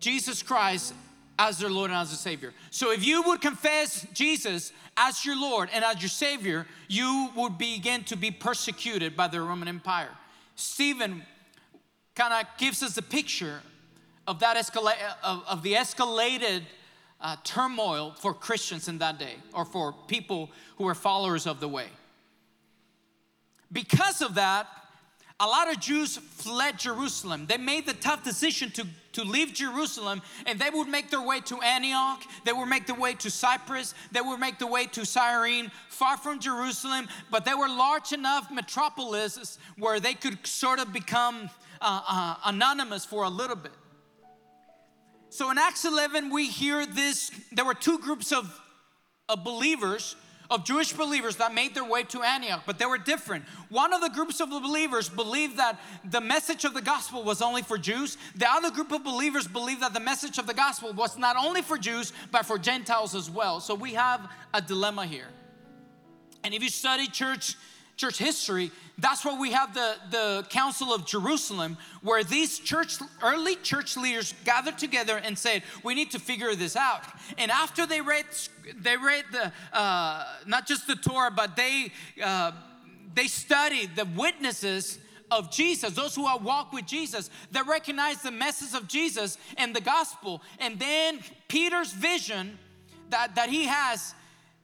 Jesus 0.00 0.42
Christ 0.42 0.94
as 1.38 1.58
their 1.58 1.70
Lord 1.70 1.90
and 1.90 1.98
as 1.98 2.10
their 2.10 2.16
Savior. 2.16 2.54
So 2.70 2.92
if 2.92 3.04
you 3.04 3.22
would 3.22 3.40
confess 3.40 4.06
Jesus 4.14 4.72
as 4.96 5.24
your 5.24 5.38
Lord 5.38 5.68
and 5.72 5.84
as 5.84 6.00
your 6.00 6.08
Savior, 6.08 6.66
you 6.88 7.30
would 7.36 7.58
begin 7.58 8.04
to 8.04 8.16
be 8.16 8.30
persecuted 8.30 9.16
by 9.16 9.28
the 9.28 9.40
Roman 9.40 9.68
Empire. 9.68 10.10
Stephen 10.54 11.22
kind 12.14 12.32
of 12.32 12.46
gives 12.58 12.82
us 12.82 12.96
a 12.96 13.02
picture 13.02 13.60
of 14.26 14.38
that 14.40 14.56
escalate 14.56 14.96
of, 15.22 15.44
of 15.46 15.62
the 15.62 15.74
escalated 15.74 16.62
uh, 17.20 17.36
turmoil 17.44 18.12
for 18.18 18.34
Christians 18.34 18.88
in 18.88 18.98
that 18.98 19.18
day 19.18 19.34
or 19.52 19.64
for 19.64 19.94
people 20.06 20.50
who 20.76 20.84
were 20.84 20.94
followers 20.94 21.46
of 21.46 21.60
the 21.60 21.68
way. 21.68 21.88
Because 23.72 24.22
of 24.22 24.34
that, 24.36 24.66
a 25.44 25.46
lot 25.46 25.70
of 25.70 25.78
Jews 25.78 26.16
fled 26.16 26.78
Jerusalem. 26.78 27.44
They 27.46 27.58
made 27.58 27.84
the 27.84 27.92
tough 27.92 28.24
decision 28.24 28.70
to, 28.70 28.86
to 29.12 29.24
leave 29.24 29.52
Jerusalem 29.52 30.22
and 30.46 30.58
they 30.58 30.70
would 30.70 30.88
make 30.88 31.10
their 31.10 31.20
way 31.20 31.40
to 31.40 31.60
Antioch. 31.60 32.22
They 32.46 32.54
would 32.54 32.64
make 32.64 32.86
their 32.86 32.98
way 32.98 33.12
to 33.16 33.30
Cyprus. 33.30 33.92
They 34.10 34.22
would 34.22 34.40
make 34.40 34.58
their 34.58 34.70
way 34.70 34.86
to 34.86 35.04
Cyrene, 35.04 35.70
far 35.90 36.16
from 36.16 36.40
Jerusalem, 36.40 37.08
but 37.30 37.44
they 37.44 37.52
were 37.52 37.68
large 37.68 38.14
enough 38.14 38.50
metropolises 38.50 39.58
where 39.76 40.00
they 40.00 40.14
could 40.14 40.46
sort 40.46 40.78
of 40.78 40.94
become 40.94 41.50
uh, 41.82 42.00
uh, 42.08 42.36
anonymous 42.46 43.04
for 43.04 43.24
a 43.24 43.28
little 43.28 43.56
bit. 43.56 43.72
So 45.28 45.50
in 45.50 45.58
Acts 45.58 45.84
11, 45.84 46.30
we 46.30 46.48
hear 46.48 46.86
this 46.86 47.30
there 47.52 47.66
were 47.66 47.74
two 47.74 47.98
groups 47.98 48.32
of, 48.32 48.58
of 49.28 49.44
believers 49.44 50.16
of 50.50 50.64
Jewish 50.64 50.92
believers 50.92 51.36
that 51.36 51.54
made 51.54 51.74
their 51.74 51.84
way 51.84 52.02
to 52.04 52.22
Antioch, 52.22 52.62
but 52.66 52.78
they 52.78 52.86
were 52.86 52.98
different. 52.98 53.44
One 53.68 53.92
of 53.92 54.00
the 54.00 54.10
groups 54.10 54.40
of 54.40 54.50
the 54.50 54.60
believers 54.60 55.08
believed 55.08 55.56
that 55.56 55.80
the 56.04 56.20
message 56.20 56.64
of 56.64 56.74
the 56.74 56.82
gospel 56.82 57.22
was 57.22 57.40
only 57.40 57.62
for 57.62 57.78
Jews. 57.78 58.18
The 58.36 58.50
other 58.50 58.70
group 58.70 58.92
of 58.92 59.02
believers 59.04 59.46
believed 59.46 59.82
that 59.82 59.94
the 59.94 60.00
message 60.00 60.38
of 60.38 60.46
the 60.46 60.54
gospel 60.54 60.92
was 60.92 61.16
not 61.16 61.36
only 61.36 61.62
for 61.62 61.78
Jews, 61.78 62.12
but 62.30 62.46
for 62.46 62.58
Gentiles 62.58 63.14
as 63.14 63.30
well. 63.30 63.60
So 63.60 63.74
we 63.74 63.94
have 63.94 64.30
a 64.52 64.60
dilemma 64.60 65.06
here. 65.06 65.28
And 66.42 66.52
if 66.52 66.62
you 66.62 66.68
study 66.68 67.06
church, 67.06 67.56
church 67.96 68.18
history, 68.18 68.70
that's 68.98 69.24
why 69.24 69.38
we 69.38 69.52
have 69.52 69.74
the, 69.74 69.96
the 70.10 70.46
Council 70.50 70.92
of 70.94 71.06
Jerusalem, 71.06 71.76
where 72.02 72.22
these 72.22 72.58
church, 72.58 72.96
early 73.22 73.56
church 73.56 73.96
leaders 73.96 74.34
gathered 74.44 74.78
together 74.78 75.16
and 75.16 75.36
said, 75.38 75.62
We 75.82 75.94
need 75.94 76.10
to 76.12 76.18
figure 76.18 76.54
this 76.54 76.76
out. 76.76 77.02
And 77.38 77.50
after 77.50 77.86
they 77.86 78.00
read, 78.00 78.26
they 78.80 78.96
read 78.96 79.24
the, 79.32 79.52
uh, 79.72 80.24
not 80.46 80.66
just 80.66 80.86
the 80.86 80.96
Torah, 80.96 81.30
but 81.30 81.56
they, 81.56 81.92
uh, 82.22 82.52
they 83.14 83.26
studied 83.26 83.96
the 83.96 84.06
witnesses 84.16 84.98
of 85.30 85.50
Jesus, 85.50 85.94
those 85.94 86.14
who 86.14 86.22
walked 86.38 86.72
with 86.72 86.86
Jesus, 86.86 87.30
that 87.52 87.66
recognize 87.66 88.22
the 88.22 88.30
message 88.30 88.78
of 88.78 88.86
Jesus 88.86 89.38
and 89.56 89.74
the 89.74 89.80
gospel. 89.80 90.42
And 90.58 90.78
then 90.78 91.20
Peter's 91.48 91.92
vision 91.92 92.58
that, 93.10 93.34
that 93.34 93.48
he 93.48 93.64
has 93.64 94.14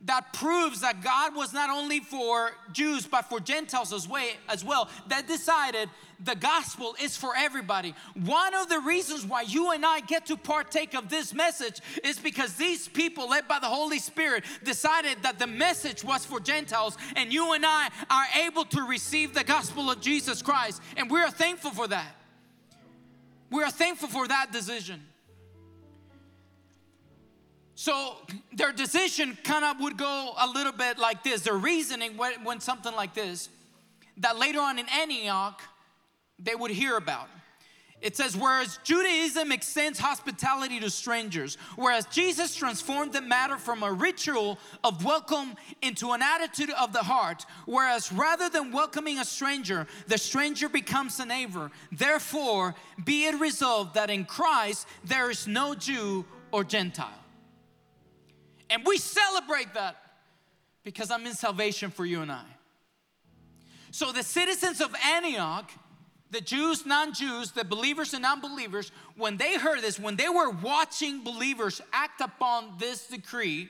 that 0.07 0.33
proves 0.33 0.81
that 0.81 1.03
God 1.03 1.35
was 1.35 1.53
not 1.53 1.69
only 1.69 2.01
for 2.01 2.53
Jews 2.73 3.07
but 3.07 3.27
for 3.27 3.39
Gentiles 3.39 3.93
as, 3.93 4.09
way, 4.09 4.33
as 4.49 4.65
well, 4.65 4.89
that 5.09 5.29
decided 5.29 5.91
the 6.23 6.35
gospel 6.35 6.95
is 7.03 7.17
for 7.17 7.35
everybody. 7.37 7.95
One 8.15 8.55
of 8.55 8.69
the 8.69 8.81
reasons 8.81 9.27
why 9.27 9.43
you 9.43 9.73
and 9.73 9.85
I 9.85 10.01
get 10.01 10.27
to 10.27 10.37
partake 10.37 10.95
of 10.95 11.09
this 11.09 11.35
message 11.35 11.81
is 12.03 12.19
because 12.19 12.55
these 12.55 12.89
people, 12.89 13.29
led 13.29 13.49
by 13.49 13.59
the 13.59 13.67
Holy 13.67 13.99
Spirit, 13.99 14.45
decided 14.65 15.23
that 15.23 15.39
the 15.39 15.47
message 15.47 16.05
was 16.05 16.25
for 16.25 16.41
Gentiles, 16.41 16.97
and 17.17 17.33
you 17.33 17.53
and 17.53 17.65
I 17.67 17.89
are 18.11 18.27
able 18.47 18.65
to 18.67 18.83
receive 18.83 19.35
the 19.35 19.45
gospel 19.45 19.91
of 19.91 20.01
Jesus 20.01 20.43
Christ, 20.43 20.83
and 20.97 21.11
we 21.11 21.21
are 21.21 21.31
thankful 21.31 21.71
for 21.71 21.89
that. 21.89 22.15
We 23.51 23.63
are 23.63 23.71
thankful 23.71 24.09
for 24.09 24.29
that 24.29 24.53
decision. 24.53 25.03
So 27.81 28.17
their 28.53 28.73
decision 28.73 29.39
kind 29.43 29.65
of 29.65 29.81
would 29.81 29.97
go 29.97 30.35
a 30.39 30.47
little 30.47 30.71
bit 30.71 30.99
like 30.99 31.25
this. 31.25 31.41
Their 31.41 31.57
reasoning 31.57 32.19
went, 32.19 32.45
went 32.45 32.63
something 32.63 32.95
like 32.95 33.15
this 33.15 33.49
that 34.19 34.39
later 34.39 34.61
on 34.61 34.79
in 34.79 34.85
Antioch, 34.91 35.63
they 36.39 36.55
would 36.55 36.73
hear 36.73 36.99
about. 36.99 37.29
It 38.03 38.19
says, 38.19 38.37
whereas 38.37 38.79
Judaism 38.85 39.51
extends 39.51 39.99
hospitality 39.99 40.79
to 40.81 40.91
strangers, 40.91 41.57
whereas 41.77 42.05
Jesus 42.05 42.55
transformed 42.55 43.15
the 43.15 43.23
matter 43.23 43.57
from 43.57 43.83
a 43.83 43.91
ritual 43.91 44.59
of 44.85 45.03
welcome 45.03 45.55
into 45.81 46.11
an 46.11 46.21
attitude 46.21 46.73
of 46.79 46.93
the 46.93 47.03
heart, 47.03 47.47
whereas 47.65 48.13
rather 48.13 48.51
than 48.51 48.73
welcoming 48.73 49.21
a 49.21 49.25
stranger, 49.25 49.87
the 50.07 50.19
stranger 50.19 50.69
becomes 50.69 51.19
a 51.19 51.25
neighbor. 51.25 51.71
Therefore, 51.91 52.75
be 53.03 53.25
it 53.25 53.41
resolved 53.41 53.95
that 53.95 54.11
in 54.11 54.27
Christ 54.27 54.87
there 55.03 55.31
is 55.31 55.47
no 55.47 55.75
Jew 55.75 56.27
or 56.53 56.63
Gentile. 56.63 57.20
And 58.71 58.85
we 58.87 58.97
celebrate 58.97 59.75
that 59.75 59.97
because 60.85 61.11
I'm 61.11 61.27
in 61.27 61.35
salvation 61.35 61.91
for 61.91 62.07
you 62.07 62.23
and 62.23 62.31
I. 62.31 62.45
So 63.91 64.13
the 64.13 64.23
citizens 64.23 64.81
of 64.81 64.95
Antioch, 65.05 65.71
the 66.31 66.41
Jews, 66.41 66.87
non 66.87 67.13
Jews, 67.13 67.51
the 67.51 67.65
believers 67.65 68.15
and 68.15 68.23
non 68.23 68.41
believers, 68.41 68.93
when 69.17 69.37
they 69.37 69.59
heard 69.59 69.81
this, 69.81 69.99
when 69.99 70.15
they 70.15 70.29
were 70.29 70.51
watching 70.51 71.25
believers 71.25 71.81
act 71.93 72.21
upon 72.21 72.75
this 72.79 73.09
decree, 73.09 73.69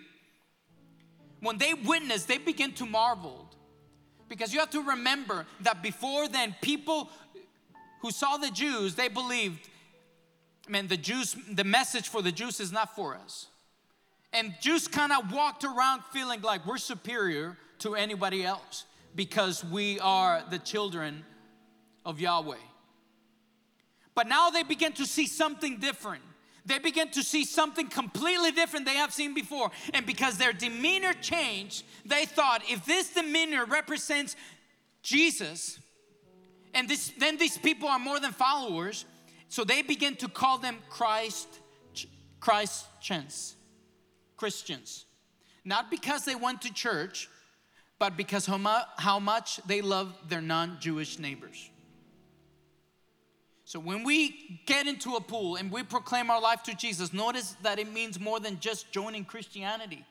when 1.40 1.56
they 1.56 1.72
witnessed, 1.72 2.28
they 2.28 2.36
began 2.36 2.72
to 2.72 2.84
marvel. 2.84 3.46
Because 4.28 4.52
you 4.52 4.60
have 4.60 4.70
to 4.70 4.82
remember 4.82 5.46
that 5.62 5.82
before 5.82 6.28
then, 6.28 6.54
people 6.60 7.10
who 8.02 8.10
saw 8.10 8.36
the 8.36 8.50
Jews, 8.50 8.94
they 8.94 9.08
believed, 9.08 9.68
man, 10.68 10.86
the 10.86 10.96
Jews, 10.96 11.34
the 11.50 11.64
message 11.64 12.08
for 12.08 12.22
the 12.22 12.30
Jews 12.30 12.60
is 12.60 12.70
not 12.70 12.94
for 12.94 13.16
us. 13.16 13.46
And 14.32 14.54
Jews 14.60 14.86
kind 14.86 15.12
of 15.12 15.32
walked 15.32 15.64
around 15.64 16.02
feeling 16.12 16.40
like 16.42 16.66
we're 16.66 16.78
superior 16.78 17.56
to 17.80 17.94
anybody 17.94 18.44
else 18.44 18.84
because 19.14 19.64
we 19.64 19.98
are 20.00 20.44
the 20.50 20.58
children 20.58 21.24
of 22.04 22.20
Yahweh. 22.20 22.56
But 24.14 24.28
now 24.28 24.50
they 24.50 24.62
begin 24.62 24.92
to 24.94 25.06
see 25.06 25.26
something 25.26 25.78
different. 25.78 26.22
They 26.66 26.78
begin 26.78 27.08
to 27.10 27.22
see 27.22 27.44
something 27.44 27.88
completely 27.88 28.52
different 28.52 28.86
they 28.86 28.96
have 28.96 29.12
seen 29.12 29.34
before. 29.34 29.70
And 29.94 30.06
because 30.06 30.36
their 30.36 30.52
demeanor 30.52 31.12
changed, 31.14 31.84
they 32.04 32.26
thought 32.26 32.62
if 32.68 32.84
this 32.84 33.10
demeanor 33.10 33.64
represents 33.64 34.36
Jesus, 35.02 35.78
and 36.74 36.88
this, 36.88 37.12
then 37.18 37.38
these 37.38 37.58
people 37.58 37.88
are 37.88 37.98
more 37.98 38.20
than 38.20 38.32
followers, 38.32 39.06
so 39.48 39.64
they 39.64 39.82
begin 39.82 40.16
to 40.16 40.28
call 40.28 40.58
them 40.58 40.76
Christ, 40.88 41.48
Christ 42.38 42.86
chance. 43.00 43.56
Christians. 44.40 45.04
Not 45.66 45.90
because 45.90 46.24
they 46.24 46.34
went 46.34 46.62
to 46.62 46.72
church, 46.72 47.28
but 47.98 48.16
because 48.16 48.46
how, 48.46 49.18
much 49.18 49.60
they 49.66 49.82
love 49.82 50.14
their 50.30 50.40
non 50.40 50.78
Jewish 50.80 51.18
neighbors. 51.18 51.68
So 53.66 53.78
when 53.78 54.02
we 54.02 54.62
get 54.64 54.86
into 54.86 55.16
a 55.16 55.20
pool 55.20 55.56
and 55.56 55.70
we 55.70 55.82
proclaim 55.82 56.30
our 56.30 56.40
life 56.40 56.62
to 56.62 56.74
Jesus, 56.74 57.12
notice 57.12 57.54
that 57.62 57.78
it 57.78 57.92
means 57.92 58.18
more 58.18 58.40
than 58.40 58.58
just 58.60 58.90
joining 58.90 59.26
Christianity. 59.26 60.06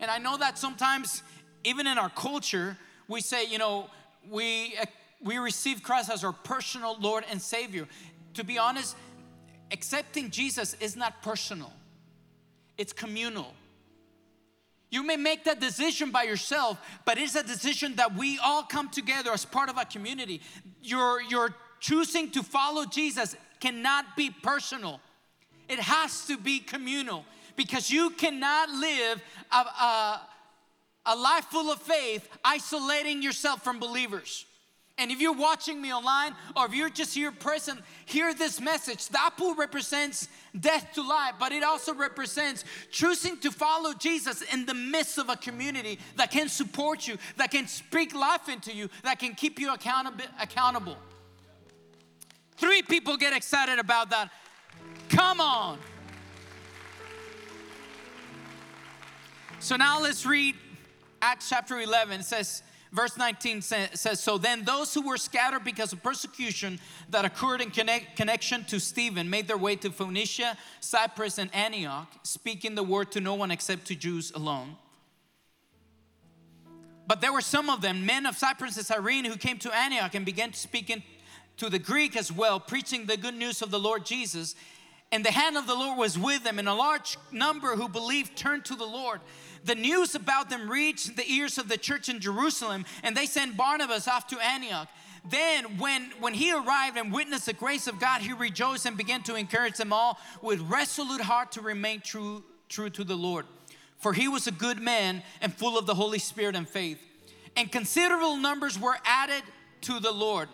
And 0.00 0.10
I 0.10 0.16
know 0.16 0.38
that 0.38 0.56
sometimes, 0.56 1.22
even 1.62 1.86
in 1.86 1.98
our 1.98 2.08
culture, 2.08 2.78
we 3.06 3.20
say, 3.20 3.44
you 3.44 3.58
know, 3.58 3.90
we, 4.30 4.76
uh, 4.80 4.86
we 5.22 5.36
receive 5.36 5.82
Christ 5.82 6.10
as 6.10 6.24
our 6.24 6.32
personal 6.32 6.96
Lord 6.98 7.24
and 7.30 7.40
Savior. 7.40 7.86
To 8.32 8.44
be 8.44 8.56
honest, 8.58 8.96
accepting 9.70 10.30
Jesus 10.30 10.74
is 10.80 10.96
not 10.96 11.22
personal 11.22 11.70
it's 12.76 12.92
communal. 12.92 13.54
You 14.90 15.02
may 15.02 15.16
make 15.16 15.44
that 15.44 15.60
decision 15.60 16.10
by 16.10 16.22
yourself, 16.22 16.78
but 17.04 17.18
it's 17.18 17.34
a 17.34 17.42
decision 17.42 17.96
that 17.96 18.14
we 18.14 18.38
all 18.38 18.62
come 18.62 18.88
together 18.88 19.32
as 19.32 19.44
part 19.44 19.68
of 19.68 19.76
a 19.76 19.84
community. 19.84 20.40
Your, 20.82 21.20
your 21.22 21.54
choosing 21.80 22.30
to 22.30 22.42
follow 22.42 22.84
Jesus 22.84 23.36
cannot 23.60 24.16
be 24.16 24.30
personal, 24.30 25.00
it 25.68 25.78
has 25.78 26.26
to 26.26 26.36
be 26.36 26.60
communal 26.60 27.24
because 27.56 27.90
you 27.90 28.10
cannot 28.10 28.68
live 28.70 29.22
a, 29.50 29.56
a, 29.56 30.20
a 31.06 31.16
life 31.16 31.46
full 31.46 31.72
of 31.72 31.80
faith 31.80 32.28
isolating 32.44 33.22
yourself 33.22 33.64
from 33.64 33.78
believers. 33.78 34.46
And 34.96 35.10
if 35.10 35.20
you're 35.20 35.34
watching 35.34 35.82
me 35.82 35.92
online 35.92 36.34
or 36.56 36.66
if 36.66 36.74
you're 36.74 36.88
just 36.88 37.14
here 37.14 37.32
present, 37.32 37.80
hear 38.06 38.32
this 38.32 38.60
message. 38.60 39.08
The 39.08 39.20
apple 39.20 39.54
represents 39.56 40.28
death 40.58 40.92
to 40.94 41.02
life, 41.02 41.34
but 41.40 41.50
it 41.50 41.64
also 41.64 41.92
represents 41.94 42.64
choosing 42.92 43.36
to 43.38 43.50
follow 43.50 43.92
Jesus 43.92 44.42
in 44.42 44.66
the 44.66 44.74
midst 44.74 45.18
of 45.18 45.28
a 45.28 45.36
community 45.36 45.98
that 46.16 46.30
can 46.30 46.48
support 46.48 47.08
you, 47.08 47.18
that 47.36 47.50
can 47.50 47.66
speak 47.66 48.14
life 48.14 48.48
into 48.48 48.72
you, 48.72 48.88
that 49.02 49.18
can 49.18 49.34
keep 49.34 49.58
you 49.58 49.74
accountable. 49.74 50.24
accountable. 50.40 50.96
Three 52.56 52.82
people 52.82 53.16
get 53.16 53.32
excited 53.32 53.80
about 53.80 54.10
that. 54.10 54.30
Come 55.08 55.40
on. 55.40 55.78
So 59.58 59.74
now 59.74 60.00
let's 60.00 60.24
read 60.24 60.54
Acts 61.20 61.48
chapter 61.48 61.80
11. 61.80 62.20
It 62.20 62.24
says, 62.24 62.62
verse 62.94 63.18
19 63.18 63.60
says, 63.60 64.20
So 64.20 64.38
then 64.38 64.64
those 64.64 64.94
who 64.94 65.06
were 65.06 65.16
scattered 65.16 65.64
because 65.64 65.92
of 65.92 66.02
persecution 66.02 66.78
that 67.10 67.24
occurred 67.24 67.60
in 67.60 67.70
connect, 67.70 68.16
connection 68.16 68.64
to 68.66 68.78
Stephen 68.78 69.28
made 69.28 69.48
their 69.48 69.58
way 69.58 69.76
to 69.76 69.90
Phoenicia, 69.90 70.56
Cyprus, 70.80 71.38
and 71.38 71.52
Antioch, 71.54 72.10
speaking 72.22 72.76
the 72.76 72.82
word 72.82 73.10
to 73.12 73.20
no 73.20 73.34
one 73.34 73.50
except 73.50 73.86
to 73.88 73.94
Jews 73.94 74.30
alone. 74.34 74.76
But 77.06 77.20
there 77.20 77.32
were 77.32 77.42
some 77.42 77.68
of 77.68 77.82
them, 77.82 78.06
men 78.06 78.24
of 78.24 78.36
Cyprus 78.36 78.76
and 78.76 78.86
Cyrene, 78.86 79.24
who 79.24 79.36
came 79.36 79.58
to 79.58 79.74
Antioch 79.74 80.14
and 80.14 80.24
began 80.24 80.52
to 80.52 80.58
speak 80.58 80.90
to 81.58 81.68
the 81.68 81.78
Greek 81.78 82.16
as 82.16 82.32
well, 82.32 82.58
preaching 82.58 83.06
the 83.06 83.16
good 83.16 83.34
news 83.34 83.60
of 83.60 83.70
the 83.70 83.78
Lord 83.78 84.06
Jesus. 84.06 84.54
And 85.14 85.24
the 85.24 85.30
hand 85.30 85.56
of 85.56 85.68
the 85.68 85.76
Lord 85.76 85.96
was 85.96 86.18
with 86.18 86.42
them, 86.42 86.58
and 86.58 86.68
a 86.68 86.74
large 86.74 87.18
number 87.30 87.76
who 87.76 87.88
believed 87.88 88.36
turned 88.36 88.64
to 88.64 88.74
the 88.74 88.84
Lord. 88.84 89.20
The 89.62 89.76
news 89.76 90.16
about 90.16 90.50
them 90.50 90.68
reached 90.68 91.14
the 91.14 91.30
ears 91.30 91.56
of 91.56 91.68
the 91.68 91.78
church 91.78 92.08
in 92.08 92.18
Jerusalem, 92.18 92.84
and 93.04 93.16
they 93.16 93.26
sent 93.26 93.56
Barnabas 93.56 94.08
off 94.08 94.26
to 94.26 94.44
Antioch. 94.44 94.88
Then, 95.24 95.78
when, 95.78 96.10
when 96.18 96.34
he 96.34 96.52
arrived 96.52 96.98
and 96.98 97.12
witnessed 97.12 97.46
the 97.46 97.52
grace 97.52 97.86
of 97.86 98.00
God, 98.00 98.22
he 98.22 98.32
rejoiced 98.32 98.86
and 98.86 98.96
began 98.96 99.22
to 99.22 99.36
encourage 99.36 99.76
them 99.76 99.92
all 99.92 100.18
with 100.42 100.60
resolute 100.62 101.20
heart 101.20 101.52
to 101.52 101.60
remain 101.60 102.00
true, 102.00 102.42
true 102.68 102.90
to 102.90 103.04
the 103.04 103.14
Lord. 103.14 103.46
For 103.98 104.14
he 104.14 104.26
was 104.26 104.48
a 104.48 104.52
good 104.52 104.80
man 104.80 105.22
and 105.40 105.54
full 105.54 105.78
of 105.78 105.86
the 105.86 105.94
Holy 105.94 106.18
Spirit 106.18 106.56
and 106.56 106.68
faith. 106.68 106.98
And 107.54 107.70
considerable 107.70 108.36
numbers 108.36 108.80
were 108.80 108.96
added 109.04 109.44
to 109.82 110.00
the 110.00 110.10
Lord. 110.10 110.48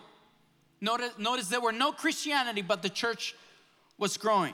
Notice, 0.81 1.17
notice 1.17 1.47
there 1.47 1.59
were 1.59 1.71
no 1.71 1.91
Christianity, 1.91 2.61
but 2.61 2.83
the 2.83 2.89
church 2.89 3.33
was 4.01 4.17
growing. 4.17 4.53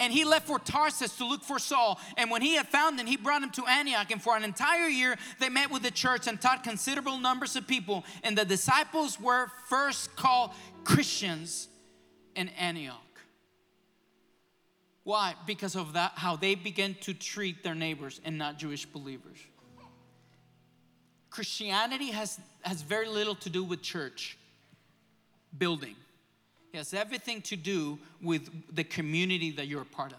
And 0.00 0.12
he 0.12 0.24
left 0.24 0.46
for 0.46 0.58
Tarsus 0.58 1.16
to 1.16 1.26
look 1.26 1.42
for 1.42 1.58
Saul. 1.58 1.98
And 2.16 2.30
when 2.30 2.42
he 2.42 2.54
had 2.54 2.68
found 2.68 3.00
him, 3.00 3.06
he 3.06 3.16
brought 3.16 3.42
him 3.42 3.50
to 3.52 3.64
Antioch. 3.66 4.10
And 4.10 4.22
for 4.22 4.36
an 4.36 4.44
entire 4.44 4.86
year, 4.88 5.16
they 5.40 5.48
met 5.48 5.70
with 5.70 5.82
the 5.82 5.90
church 5.90 6.26
and 6.26 6.40
taught 6.40 6.62
considerable 6.62 7.18
numbers 7.18 7.56
of 7.56 7.66
people. 7.66 8.04
And 8.22 8.36
the 8.36 8.44
disciples 8.44 9.20
were 9.20 9.48
first 9.68 10.14
called 10.14 10.50
Christians 10.84 11.68
in 12.36 12.48
Antioch. 12.50 12.94
Why? 15.02 15.34
Because 15.46 15.74
of 15.74 15.94
that, 15.94 16.12
how 16.16 16.36
they 16.36 16.54
began 16.54 16.94
to 17.00 17.14
treat 17.14 17.64
their 17.64 17.74
neighbors 17.74 18.20
and 18.24 18.36
not 18.36 18.58
Jewish 18.58 18.84
believers. 18.84 19.38
Christianity 21.30 22.10
has, 22.10 22.38
has 22.62 22.82
very 22.82 23.08
little 23.08 23.34
to 23.36 23.50
do 23.50 23.64
with 23.64 23.82
church 23.82 24.36
building. 25.56 25.96
It 26.72 26.76
has 26.76 26.92
everything 26.92 27.40
to 27.42 27.56
do 27.56 27.98
with 28.22 28.74
the 28.74 28.84
community 28.84 29.52
that 29.52 29.66
you're 29.66 29.82
a 29.82 29.86
part 29.86 30.12
of. 30.12 30.18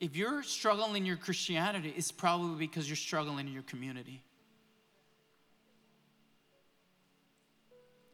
If 0.00 0.16
you're 0.16 0.42
struggling 0.42 0.96
in 0.96 1.06
your 1.06 1.16
Christianity, 1.16 1.92
it's 1.96 2.10
probably 2.10 2.66
because 2.66 2.88
you're 2.88 2.96
struggling 2.96 3.46
in 3.46 3.52
your 3.52 3.62
community. 3.62 4.22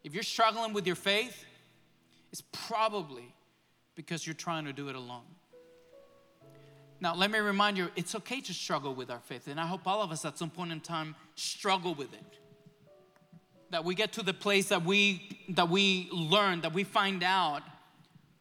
If 0.05 0.13
you're 0.13 0.23
struggling 0.23 0.75
with 0.75 0.87
your 0.87 0.97
faith, 0.97 1.45
it's 2.31 2.43
probably 2.53 3.35
because 3.95 4.27
you're 4.27 4.35
trying 4.35 4.65
to 4.67 4.73
do 4.73 4.89
it 4.89 4.97
alone. 4.97 5.23
Now, 7.01 7.15
let 7.15 7.31
me 7.31 7.39
remind 7.39 7.79
you, 7.79 7.89
it's 7.95 8.15
okay 8.17 8.41
to 8.41 8.53
struggle 8.53 8.95
with 8.95 9.11
our 9.11 9.21
faith, 9.21 9.47
and 9.47 9.61
I 9.61 9.67
hope 9.67 9.87
all 9.87 10.03
of 10.03 10.11
us 10.11 10.25
at 10.25 10.37
some 10.37 10.51
point 10.51 10.73
in 10.73 10.81
time 10.81 11.15
struggle 11.37 11.95
with 11.95 12.13
it 12.13 12.39
that 13.71 13.85
we 13.85 13.95
get 13.95 14.13
to 14.15 14.23
the 14.23 14.35
place 14.35 14.69
that 14.69 14.85
we 14.85 15.39
that 15.51 15.69
we 15.69 16.09
learn 16.13 16.61
that 16.63 16.73
we 16.73 16.85
find 16.85 17.23
out 17.23 17.63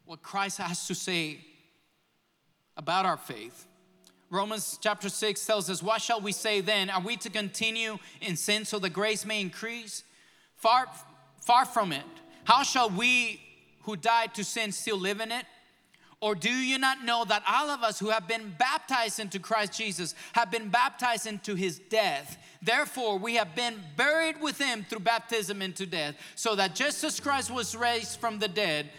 what 0.04 0.22
Christ 0.22 0.58
has 0.58 0.86
to 0.86 0.94
say 0.94 1.40
about 2.76 3.04
our 3.04 3.16
faith. 3.16 3.66
Romans 4.30 4.78
chapter 4.80 5.08
6 5.08 5.44
tells 5.46 5.70
us, 5.70 5.82
What 5.82 6.02
shall 6.02 6.20
we 6.20 6.32
say 6.32 6.60
then? 6.60 6.90
Are 6.90 7.00
we 7.00 7.16
to 7.18 7.30
continue 7.30 7.98
in 8.20 8.36
sin 8.36 8.64
so 8.64 8.78
the 8.78 8.90
grace 8.90 9.24
may 9.24 9.40
increase? 9.40 10.04
Far, 10.56 10.86
far 11.40 11.64
from 11.64 11.92
it. 11.92 12.04
How 12.44 12.62
shall 12.62 12.90
we 12.90 13.40
who 13.82 13.96
died 13.96 14.34
to 14.34 14.44
sin 14.44 14.72
still 14.72 14.98
live 14.98 15.20
in 15.20 15.32
it? 15.32 15.44
Or 16.20 16.34
do 16.34 16.50
you 16.50 16.78
not 16.78 17.04
know 17.04 17.24
that 17.24 17.44
all 17.46 17.70
of 17.70 17.82
us 17.82 18.00
who 18.00 18.08
have 18.08 18.26
been 18.26 18.52
baptized 18.58 19.20
into 19.20 19.38
Christ 19.38 19.74
Jesus 19.74 20.16
have 20.32 20.50
been 20.50 20.68
baptized 20.68 21.26
into 21.26 21.54
his 21.54 21.78
death? 21.78 22.36
Therefore, 22.60 23.18
we 23.18 23.36
have 23.36 23.54
been 23.54 23.76
buried 23.96 24.40
with 24.40 24.58
him 24.58 24.84
through 24.88 25.00
baptism 25.00 25.62
into 25.62 25.86
death, 25.86 26.16
so 26.34 26.56
that 26.56 26.74
just 26.74 27.04
as 27.04 27.20
Christ 27.20 27.52
was 27.52 27.76
raised 27.76 28.18
from 28.18 28.40
the 28.40 28.48
dead 28.48 28.90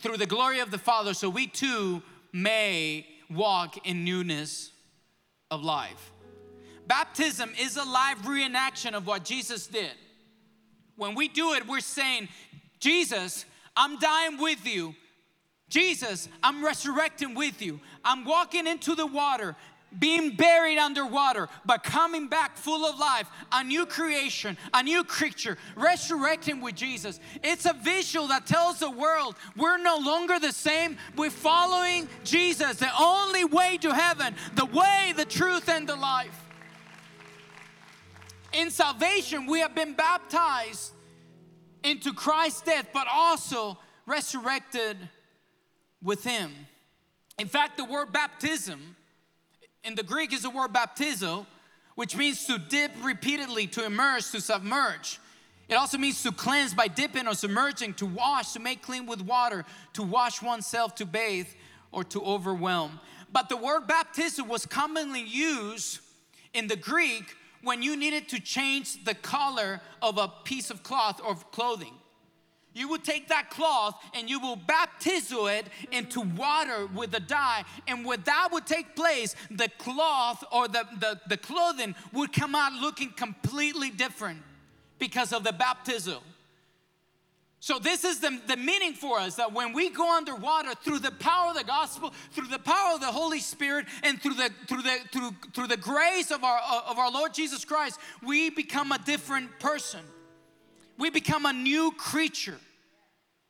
through 0.00 0.18
the 0.18 0.26
glory 0.26 0.60
of 0.60 0.70
the 0.70 0.78
Father, 0.78 1.14
so 1.14 1.30
we 1.30 1.46
too 1.46 2.02
may 2.32 3.06
walk 3.30 3.86
in 3.86 4.04
newness 4.04 4.70
of 5.50 5.62
life. 5.62 6.12
Baptism 6.86 7.52
is 7.58 7.76
a 7.76 7.84
live 7.84 8.18
reenaction 8.18 8.92
of 8.92 9.06
what 9.06 9.24
Jesus 9.24 9.66
did. 9.66 9.92
When 10.96 11.14
we 11.14 11.28
do 11.28 11.54
it, 11.54 11.66
we're 11.66 11.80
saying, 11.80 12.28
Jesus, 12.80 13.44
I'm 13.76 13.98
dying 13.98 14.38
with 14.38 14.66
you. 14.66 14.94
Jesus, 15.68 16.28
I'm 16.42 16.64
resurrecting 16.64 17.34
with 17.34 17.60
you. 17.60 17.80
I'm 18.04 18.24
walking 18.24 18.66
into 18.66 18.94
the 18.94 19.06
water 19.06 19.54
being 19.98 20.36
buried 20.36 20.78
underwater, 20.78 21.48
but 21.64 21.82
coming 21.82 22.28
back 22.28 22.56
full 22.56 22.84
of 22.84 22.98
life, 22.98 23.28
a 23.52 23.64
new 23.64 23.86
creation, 23.86 24.56
a 24.74 24.82
new 24.82 25.02
creature, 25.02 25.56
resurrecting 25.76 26.60
with 26.60 26.74
Jesus. 26.74 27.20
It's 27.42 27.64
a 27.64 27.72
visual 27.72 28.28
that 28.28 28.46
tells 28.46 28.80
the 28.80 28.90
world 28.90 29.36
we're 29.56 29.78
no 29.78 29.96
longer 29.96 30.38
the 30.38 30.52
same. 30.52 30.98
We're 31.16 31.30
following 31.30 32.08
Jesus, 32.24 32.76
the 32.76 32.90
only 33.00 33.44
way 33.44 33.78
to 33.78 33.94
heaven, 33.94 34.34
the 34.56 34.66
way, 34.66 35.14
the 35.16 35.24
truth, 35.24 35.68
and 35.68 35.88
the 35.88 35.96
life. 35.96 36.44
In 38.52 38.70
salvation, 38.70 39.46
we 39.46 39.60
have 39.60 39.74
been 39.74 39.94
baptized 39.94 40.92
into 41.82 42.12
Christ's 42.12 42.62
death, 42.62 42.88
but 42.92 43.06
also 43.10 43.78
resurrected 44.06 44.96
with 46.02 46.24
Him. 46.24 46.52
In 47.38 47.48
fact, 47.48 47.76
the 47.76 47.84
word 47.84 48.12
baptism 48.12 48.96
in 49.84 49.94
the 49.94 50.02
Greek 50.02 50.32
is 50.32 50.42
the 50.42 50.50
word 50.50 50.72
baptizo, 50.72 51.46
which 51.94 52.16
means 52.16 52.44
to 52.46 52.58
dip 52.58 52.92
repeatedly, 53.02 53.66
to 53.68 53.84
immerse, 53.84 54.30
to 54.32 54.40
submerge. 54.40 55.20
It 55.68 55.74
also 55.74 55.98
means 55.98 56.22
to 56.22 56.32
cleanse 56.32 56.74
by 56.74 56.88
dipping 56.88 57.26
or 57.26 57.34
submerging, 57.34 57.94
to 57.94 58.06
wash, 58.06 58.52
to 58.52 58.60
make 58.60 58.82
clean 58.82 59.06
with 59.06 59.20
water, 59.20 59.64
to 59.94 60.02
wash 60.02 60.42
oneself, 60.42 60.94
to 60.96 61.06
bathe, 61.06 61.48
or 61.92 62.04
to 62.04 62.22
overwhelm. 62.22 63.00
But 63.32 63.48
the 63.48 63.56
word 63.56 63.86
baptism 63.86 64.48
was 64.48 64.64
commonly 64.64 65.22
used 65.22 66.00
in 66.54 66.68
the 66.68 66.76
Greek 66.76 67.36
when 67.62 67.82
you 67.82 67.96
needed 67.96 68.28
to 68.30 68.40
change 68.40 69.04
the 69.04 69.14
color 69.14 69.80
of 70.00 70.16
a 70.16 70.28
piece 70.44 70.70
of 70.70 70.82
cloth 70.82 71.20
or 71.24 71.34
clothing 71.34 71.92
you 72.74 72.88
will 72.88 72.98
take 72.98 73.28
that 73.28 73.50
cloth 73.50 74.00
and 74.14 74.28
you 74.28 74.40
will 74.40 74.56
baptize 74.56 75.32
it 75.32 75.66
into 75.90 76.20
water 76.20 76.86
with 76.94 77.10
the 77.10 77.20
dye. 77.20 77.64
And 77.86 78.04
when 78.04 78.22
that 78.22 78.48
would 78.52 78.66
take 78.66 78.94
place, 78.94 79.34
the 79.50 79.68
cloth 79.78 80.44
or 80.52 80.68
the, 80.68 80.84
the, 81.00 81.20
the 81.28 81.36
clothing 81.36 81.94
would 82.12 82.32
come 82.32 82.54
out 82.54 82.72
looking 82.72 83.10
completely 83.10 83.90
different 83.90 84.42
because 84.98 85.32
of 85.32 85.44
the 85.44 85.52
baptism. 85.52 86.18
So, 87.60 87.80
this 87.80 88.04
is 88.04 88.20
the, 88.20 88.40
the 88.46 88.56
meaning 88.56 88.92
for 88.92 89.18
us 89.18 89.34
that 89.34 89.52
when 89.52 89.72
we 89.72 89.90
go 89.90 90.16
underwater 90.16 90.74
through 90.76 91.00
the 91.00 91.10
power 91.10 91.50
of 91.50 91.56
the 91.56 91.64
gospel, 91.64 92.14
through 92.30 92.46
the 92.46 92.58
power 92.60 92.94
of 92.94 93.00
the 93.00 93.06
Holy 93.06 93.40
Spirit, 93.40 93.86
and 94.04 94.22
through 94.22 94.34
the, 94.34 94.50
through 94.68 94.82
the, 94.82 94.98
through, 95.10 95.30
through 95.54 95.66
the 95.66 95.76
grace 95.76 96.30
of 96.30 96.44
our, 96.44 96.60
of 96.86 96.98
our 96.98 97.10
Lord 97.10 97.34
Jesus 97.34 97.64
Christ, 97.64 97.98
we 98.24 98.50
become 98.50 98.92
a 98.92 98.98
different 98.98 99.58
person. 99.58 100.00
We 100.98 101.10
become 101.10 101.46
a 101.46 101.52
new 101.52 101.92
creature. 101.92 102.58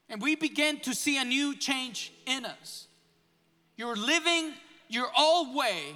And 0.09 0.23
we 0.23 0.37
begin 0.37 0.81
to 0.81 0.95
see 0.95 1.19
a 1.19 1.25
new 1.25 1.57
change 1.57 2.13
in 2.27 2.47
us. 2.47 2.87
You're 3.77 3.97
living 3.97 4.53
your 4.89 5.09
old 5.17 5.55
way, 5.55 5.95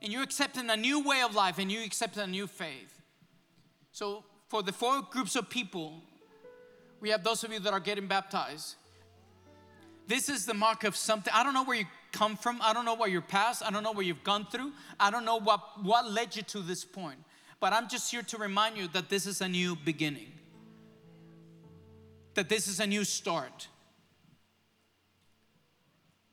and 0.00 0.12
you're 0.12 0.22
accepting 0.22 0.70
a 0.70 0.76
new 0.76 1.02
way 1.06 1.22
of 1.22 1.34
life, 1.34 1.58
and 1.58 1.70
you 1.70 1.82
accept 1.84 2.16
a 2.16 2.26
new 2.26 2.46
faith. 2.46 3.02
So, 3.90 4.24
for 4.48 4.62
the 4.62 4.72
four 4.72 5.02
groups 5.02 5.34
of 5.34 5.50
people, 5.50 6.02
we 7.00 7.10
have 7.10 7.24
those 7.24 7.42
of 7.42 7.52
you 7.52 7.58
that 7.60 7.72
are 7.72 7.80
getting 7.80 8.06
baptized. 8.06 8.76
This 10.06 10.28
is 10.28 10.46
the 10.46 10.54
mark 10.54 10.84
of 10.84 10.94
something. 10.94 11.32
I 11.34 11.42
don't 11.42 11.54
know 11.54 11.64
where 11.64 11.76
you 11.76 11.86
come 12.12 12.36
from. 12.36 12.60
I 12.62 12.72
don't 12.72 12.84
know 12.84 12.94
what 12.94 13.10
your 13.10 13.20
past. 13.22 13.62
I 13.64 13.70
don't 13.70 13.82
know 13.82 13.92
what 13.92 14.06
you've 14.06 14.24
gone 14.24 14.46
through. 14.50 14.72
I 14.98 15.10
don't 15.10 15.24
know 15.24 15.36
what, 15.36 15.60
what 15.82 16.10
led 16.10 16.34
you 16.34 16.42
to 16.42 16.60
this 16.60 16.84
point. 16.84 17.18
But 17.60 17.72
I'm 17.72 17.88
just 17.88 18.10
here 18.10 18.22
to 18.22 18.38
remind 18.38 18.76
you 18.76 18.88
that 18.88 19.08
this 19.08 19.26
is 19.26 19.40
a 19.40 19.48
new 19.48 19.76
beginning 19.76 20.32
that 22.34 22.48
this 22.48 22.68
is 22.68 22.80
a 22.80 22.86
new 22.86 23.04
start. 23.04 23.68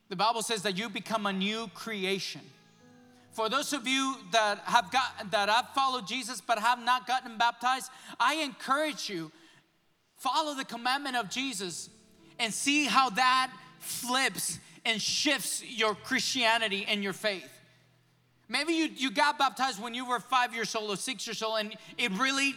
The 0.10 0.16
Bible 0.16 0.42
says 0.42 0.62
that 0.64 0.78
you 0.78 0.90
become 0.90 1.26
a 1.26 1.34
new 1.34 1.68
creation. 1.74 2.42
For 3.32 3.50
those 3.50 3.74
of 3.74 3.88
you 3.88 4.16
that 4.32 4.60
have 4.66 4.92
got 4.92 5.32
that 5.32 5.50
have 5.50 5.70
followed 5.76 6.08
Jesus 6.08 6.42
but 6.42 6.60
have 6.60 6.84
not 6.84 7.06
gotten 7.08 7.38
baptized, 7.38 7.92
I 8.20 8.36
encourage 8.36 9.10
you 9.10 9.32
follow 10.16 10.56
the 10.56 10.66
commandment 10.66 11.16
of 11.16 11.30
Jesus 11.30 11.90
and 12.40 12.54
see 12.54 12.86
how 12.86 13.10
that 13.12 13.52
flips 13.80 14.60
and 14.86 15.02
shifts 15.02 15.64
your 15.64 15.94
Christianity 15.94 16.86
and 16.88 17.04
your 17.04 17.14
faith. 17.14 17.50
Maybe 18.50 18.74
you, 18.74 18.90
you 18.96 19.12
got 19.12 19.38
baptized 19.38 19.82
when 19.82 19.94
you 19.94 20.08
were 20.08 20.20
five 20.20 20.56
years 20.56 20.74
old 20.74 20.90
or 20.90 20.96
six 20.96 21.28
years 21.28 21.44
old, 21.44 21.60
and 21.60 21.76
it 21.98 22.12
really, 22.14 22.56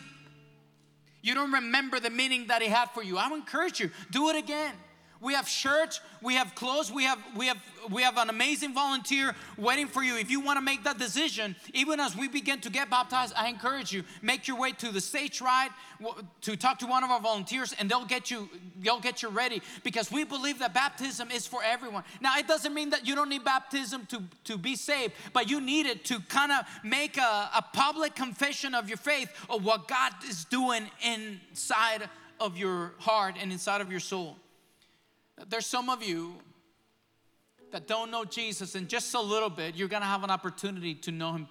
you 1.22 1.34
don't 1.34 1.52
remember 1.52 2.00
the 2.00 2.10
meaning 2.10 2.46
that 2.48 2.62
it 2.62 2.70
had 2.70 2.90
for 2.90 3.02
you. 3.02 3.18
I 3.18 3.28
would 3.28 3.36
encourage 3.36 3.80
you, 3.80 3.90
do 4.10 4.28
it 4.30 4.36
again. 4.36 4.74
We 5.22 5.34
have 5.34 5.46
shirts, 5.46 6.00
we 6.22 6.34
have 6.34 6.54
clothes, 6.54 6.90
we 6.90 7.04
have 7.04 7.18
we 7.36 7.46
have 7.46 7.58
we 7.90 8.02
have 8.02 8.16
an 8.16 8.30
amazing 8.30 8.72
volunteer 8.72 9.34
waiting 9.58 9.86
for 9.86 10.02
you. 10.02 10.16
If 10.16 10.30
you 10.30 10.40
want 10.40 10.56
to 10.56 10.62
make 10.62 10.84
that 10.84 10.98
decision, 10.98 11.56
even 11.74 12.00
as 12.00 12.16
we 12.16 12.26
begin 12.26 12.60
to 12.62 12.70
get 12.70 12.88
baptized, 12.88 13.34
I 13.36 13.48
encourage 13.48 13.92
you 13.92 14.04
make 14.22 14.48
your 14.48 14.58
way 14.58 14.72
to 14.72 14.90
the 14.90 15.00
stage 15.00 15.42
right 15.42 15.68
to 16.40 16.56
talk 16.56 16.78
to 16.78 16.86
one 16.86 17.04
of 17.04 17.10
our 17.10 17.20
volunteers, 17.20 17.74
and 17.78 17.90
they'll 17.90 18.06
get 18.06 18.30
you 18.30 18.48
they'll 18.80 19.00
get 19.00 19.22
you 19.22 19.28
ready 19.28 19.60
because 19.84 20.10
we 20.10 20.24
believe 20.24 20.58
that 20.60 20.72
baptism 20.72 21.30
is 21.30 21.46
for 21.46 21.62
everyone. 21.62 22.04
Now, 22.22 22.38
it 22.38 22.48
doesn't 22.48 22.72
mean 22.72 22.88
that 22.90 23.06
you 23.06 23.14
don't 23.14 23.28
need 23.28 23.44
baptism 23.44 24.06
to 24.06 24.22
to 24.44 24.56
be 24.56 24.74
saved, 24.74 25.12
but 25.34 25.50
you 25.50 25.60
need 25.60 25.84
it 25.84 26.02
to 26.06 26.20
kind 26.20 26.50
of 26.50 26.64
make 26.82 27.18
a, 27.18 27.50
a 27.54 27.64
public 27.74 28.14
confession 28.14 28.74
of 28.74 28.88
your 28.88 28.96
faith 28.96 29.30
of 29.50 29.66
what 29.66 29.86
God 29.86 30.12
is 30.26 30.46
doing 30.46 30.90
inside 31.04 32.08
of 32.40 32.56
your 32.56 32.92
heart 32.98 33.34
and 33.38 33.52
inside 33.52 33.82
of 33.82 33.90
your 33.90 34.00
soul. 34.00 34.38
There's 35.48 35.66
some 35.66 35.88
of 35.88 36.02
you 36.02 36.34
that 37.72 37.86
don't 37.86 38.10
know 38.10 38.24
Jesus, 38.24 38.74
and 38.74 38.88
just 38.88 39.14
a 39.14 39.20
little 39.20 39.50
bit, 39.50 39.76
you're 39.76 39.88
gonna 39.88 40.04
have 40.04 40.24
an 40.24 40.30
opportunity 40.30 40.94
to 40.94 41.12
know 41.12 41.32
him, 41.32 41.48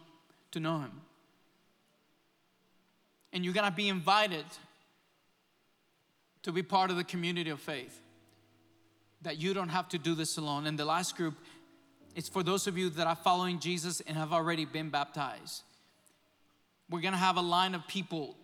to 0.52 0.60
know 0.60 0.80
him. 0.80 0.92
And 3.32 3.46
you're 3.46 3.54
gonna 3.54 3.72
be 3.72 3.88
invited 3.88 4.46
to 6.44 6.52
be 6.52 6.64
part 6.64 6.90
of 6.92 6.98
the 6.98 7.04
community 7.04 7.50
of 7.50 7.60
faith. 7.60 8.02
That 9.22 9.38
you 9.38 9.54
don't 9.54 9.70
have 9.70 9.90
to 9.90 9.98
do 9.98 10.16
this 10.16 10.38
alone. 10.38 10.66
And 10.68 10.78
the 10.78 10.86
last 10.86 11.16
group 11.16 11.36
is 12.16 12.28
for 12.28 12.44
those 12.44 12.68
of 12.68 12.78
you 12.78 12.90
that 12.92 13.08
are 13.08 13.16
following 13.16 13.60
Jesus 13.60 14.02
and 14.02 14.18
have 14.18 14.34
already 14.34 14.66
been 14.66 14.90
baptized. 14.90 15.64
We're 16.90 17.02
gonna 17.02 17.18
have 17.18 17.38
a 17.38 17.42
line 17.42 17.76
of 17.76 17.88
people 17.88 18.36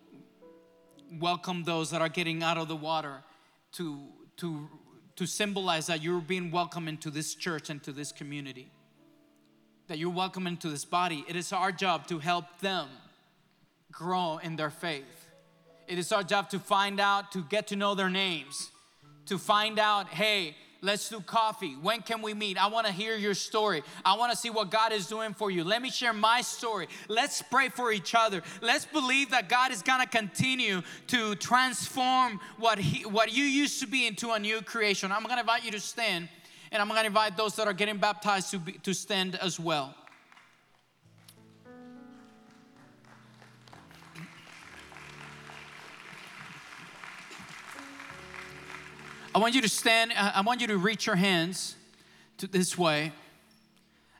welcome 1.19 1.63
those 1.63 1.91
that 1.91 2.01
are 2.01 2.09
getting 2.09 2.43
out 2.43 2.57
of 2.57 2.67
the 2.67 2.75
water 2.75 3.23
to, 3.73 4.01
to 4.37 4.69
to 5.15 5.25
symbolize 5.25 5.87
that 5.87 6.01
you're 6.01 6.19
being 6.19 6.51
welcome 6.51 6.87
into 6.87 7.09
this 7.09 7.35
church 7.35 7.69
and 7.69 7.81
to 7.83 7.91
this 7.91 8.11
community, 8.11 8.71
that 9.87 9.97
you're 9.97 10.09
welcome 10.09 10.47
into 10.47 10.69
this 10.69 10.85
body. 10.85 11.23
It 11.27 11.35
is 11.35 11.53
our 11.53 11.71
job 11.71 12.07
to 12.07 12.19
help 12.19 12.45
them 12.59 12.89
grow 13.91 14.39
in 14.43 14.55
their 14.55 14.69
faith. 14.69 15.29
It 15.87 15.97
is 15.97 16.11
our 16.11 16.23
job 16.23 16.49
to 16.49 16.59
find 16.59 16.99
out, 16.99 17.31
to 17.31 17.43
get 17.43 17.67
to 17.67 17.75
know 17.75 17.95
their 17.95 18.09
names, 18.09 18.71
to 19.27 19.37
find 19.37 19.79
out, 19.79 20.09
hey, 20.09 20.55
Let's 20.85 21.09
do 21.09 21.19
coffee. 21.19 21.75
When 21.81 22.01
can 22.01 22.21
we 22.21 22.35
meet? 22.35 22.63
I 22.63 22.67
want 22.67 22.85
to 22.85 22.93
hear 22.93 23.17
your 23.17 23.33
story. 23.33 23.81
I 24.05 24.15
want 24.15 24.31
to 24.31 24.37
see 24.37 24.51
what 24.51 24.69
God 24.69 24.93
is 24.93 25.07
doing 25.07 25.33
for 25.33 25.49
you. 25.49 25.63
Let 25.63 25.81
me 25.81 25.89
share 25.89 26.13
my 26.13 26.41
story. 26.41 26.87
Let's 27.09 27.41
pray 27.41 27.69
for 27.69 27.91
each 27.91 28.13
other. 28.13 28.43
Let's 28.61 28.85
believe 28.85 29.31
that 29.31 29.49
God 29.49 29.71
is 29.71 29.81
going 29.81 30.01
to 30.01 30.07
continue 30.07 30.83
to 31.07 31.33
transform 31.35 32.39
what 32.59 32.77
he, 32.77 33.03
what 33.03 33.33
you 33.33 33.43
used 33.43 33.79
to 33.79 33.87
be 33.87 34.05
into 34.05 34.29
a 34.31 34.39
new 34.39 34.61
creation. 34.61 35.11
I'm 35.11 35.23
going 35.23 35.37
to 35.37 35.41
invite 35.41 35.65
you 35.65 35.71
to 35.71 35.79
stand, 35.79 36.29
and 36.71 36.83
I'm 36.83 36.87
going 36.87 37.01
to 37.01 37.07
invite 37.07 37.35
those 37.35 37.55
that 37.55 37.67
are 37.67 37.73
getting 37.73 37.97
baptized 37.97 38.51
to, 38.51 38.59
be, 38.59 38.73
to 38.73 38.93
stand 38.93 39.35
as 39.37 39.59
well. 39.59 39.95
I 49.35 49.37
want 49.37 49.53
you 49.53 49.61
to 49.63 49.69
stand, 49.69 50.13
uh, 50.15 50.31
I 50.33 50.41
want 50.41 50.61
you 50.61 50.67
to 50.67 50.77
reach 50.77 51.07
your 51.07 51.17
hands 51.17 51.75
to 52.37 52.47
this 52.47 52.77
way 52.77 53.11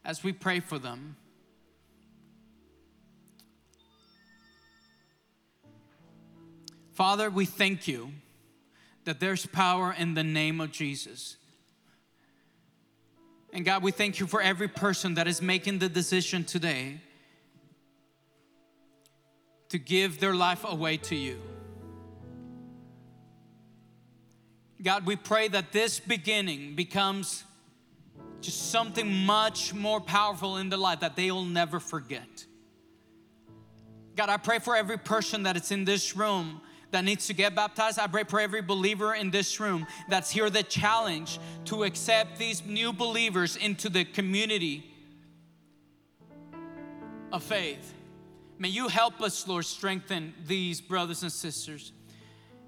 as 0.04 0.25
we 0.25 0.34
pray 0.34 0.60
for 0.60 0.78
them. 0.78 1.15
Father, 6.91 7.30
we 7.30 7.45
thank 7.45 7.88
you 7.88 8.12
that 9.06 9.21
there's 9.21 9.45
power 9.45 9.95
in 9.97 10.15
the 10.15 10.23
name 10.23 10.60
of 10.60 10.73
Jesus. 10.73 11.38
And 13.54 13.63
God, 13.63 13.84
we 13.84 13.91
thank 13.91 14.19
you 14.19 14.28
for 14.28 14.41
every 14.41 14.67
person 14.67 15.13
that 15.13 15.30
is 15.30 15.41
making 15.41 15.80
the 15.80 15.88
decision 15.88 16.43
today 16.43 16.99
to 19.69 19.78
give 19.78 20.19
their 20.19 20.36
life 20.36 20.65
away 20.67 20.97
to 20.97 21.15
you. 21.15 21.39
God, 24.81 25.05
we 25.05 25.15
pray 25.15 25.47
that 25.47 25.71
this 25.71 25.99
beginning 25.99 26.75
becomes 26.75 27.43
just 28.41 28.71
something 28.71 29.11
much 29.25 29.73
more 29.73 29.99
powerful 29.99 30.57
in 30.57 30.69
their 30.69 30.79
life 30.79 30.99
that 30.99 31.15
they 31.15 31.31
will 31.31 31.45
never 31.45 31.79
forget. 31.79 32.45
God, 34.15 34.29
I 34.29 34.38
pray 34.38 34.59
for 34.59 34.75
every 34.75 34.97
person 34.97 35.43
that 35.43 35.57
is 35.57 35.71
in 35.71 35.85
this 35.85 36.15
room 36.15 36.61
that 36.91 37.03
needs 37.03 37.27
to 37.27 37.33
get 37.33 37.55
baptized. 37.55 37.99
I 37.99 38.07
pray 38.07 38.23
for 38.23 38.39
every 38.39 38.61
believer 38.61 39.13
in 39.13 39.31
this 39.31 39.59
room 39.59 39.88
that's 40.09 40.31
here 40.31 40.49
the 40.49 40.63
challenge 40.63 41.39
to 41.65 41.83
accept 41.83 42.38
these 42.38 42.63
new 42.65 42.93
believers 42.93 43.55
into 43.55 43.89
the 43.89 44.05
community 44.05 44.89
of 47.31 47.43
faith. 47.43 47.93
May 48.57 48.69
you 48.69 48.88
help 48.88 49.21
us, 49.21 49.47
Lord, 49.47 49.65
strengthen 49.65 50.33
these 50.47 50.79
brothers 50.79 51.23
and 51.23 51.31
sisters. 51.31 51.91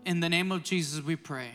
In 0.05 0.19
the 0.19 0.27
name 0.27 0.51
of 0.51 0.63
Jesus, 0.63 1.01
we 1.01 1.15
pray. 1.15 1.51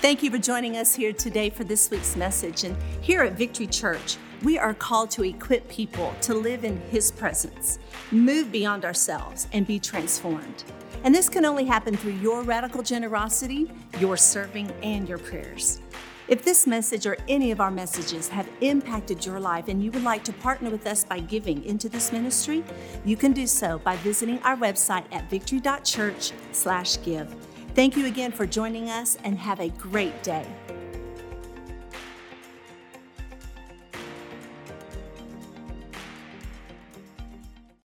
Thank 0.00 0.22
you 0.22 0.30
for 0.30 0.38
joining 0.38 0.78
us 0.78 0.94
here 0.94 1.12
today 1.12 1.50
for 1.50 1.64
this 1.64 1.90
week's 1.90 2.16
message. 2.16 2.64
And 2.64 2.74
here 3.02 3.20
at 3.20 3.34
Victory 3.34 3.66
Church, 3.66 4.16
we 4.42 4.58
are 4.58 4.72
called 4.72 5.10
to 5.10 5.24
equip 5.24 5.68
people 5.68 6.14
to 6.22 6.32
live 6.32 6.64
in 6.64 6.80
His 6.88 7.10
presence, 7.10 7.78
move 8.10 8.50
beyond 8.50 8.86
ourselves, 8.86 9.46
and 9.52 9.66
be 9.66 9.78
transformed. 9.78 10.64
And 11.04 11.14
this 11.14 11.28
can 11.28 11.44
only 11.44 11.66
happen 11.66 11.98
through 11.98 12.14
your 12.14 12.40
radical 12.40 12.82
generosity, 12.82 13.70
your 13.98 14.16
serving, 14.16 14.72
and 14.82 15.06
your 15.06 15.18
prayers. 15.18 15.82
If 16.28 16.46
this 16.46 16.66
message 16.66 17.06
or 17.06 17.18
any 17.28 17.50
of 17.50 17.60
our 17.60 17.70
messages 17.70 18.26
have 18.28 18.48
impacted 18.62 19.26
your 19.26 19.38
life 19.38 19.68
and 19.68 19.84
you 19.84 19.90
would 19.90 20.04
like 20.04 20.24
to 20.24 20.32
partner 20.32 20.70
with 20.70 20.86
us 20.86 21.04
by 21.04 21.20
giving 21.20 21.62
into 21.64 21.90
this 21.90 22.10
ministry, 22.10 22.64
you 23.04 23.18
can 23.18 23.32
do 23.32 23.46
so 23.46 23.80
by 23.80 23.96
visiting 23.96 24.38
our 24.44 24.56
website 24.56 25.04
at 25.12 25.28
victory.church/give. 25.28 27.36
Thank 27.80 27.96
you 27.96 28.04
again 28.04 28.30
for 28.30 28.44
joining 28.44 28.90
us 28.90 29.16
and 29.24 29.38
have 29.38 29.58
a 29.58 29.70
great 29.70 30.22
day. 30.22 30.44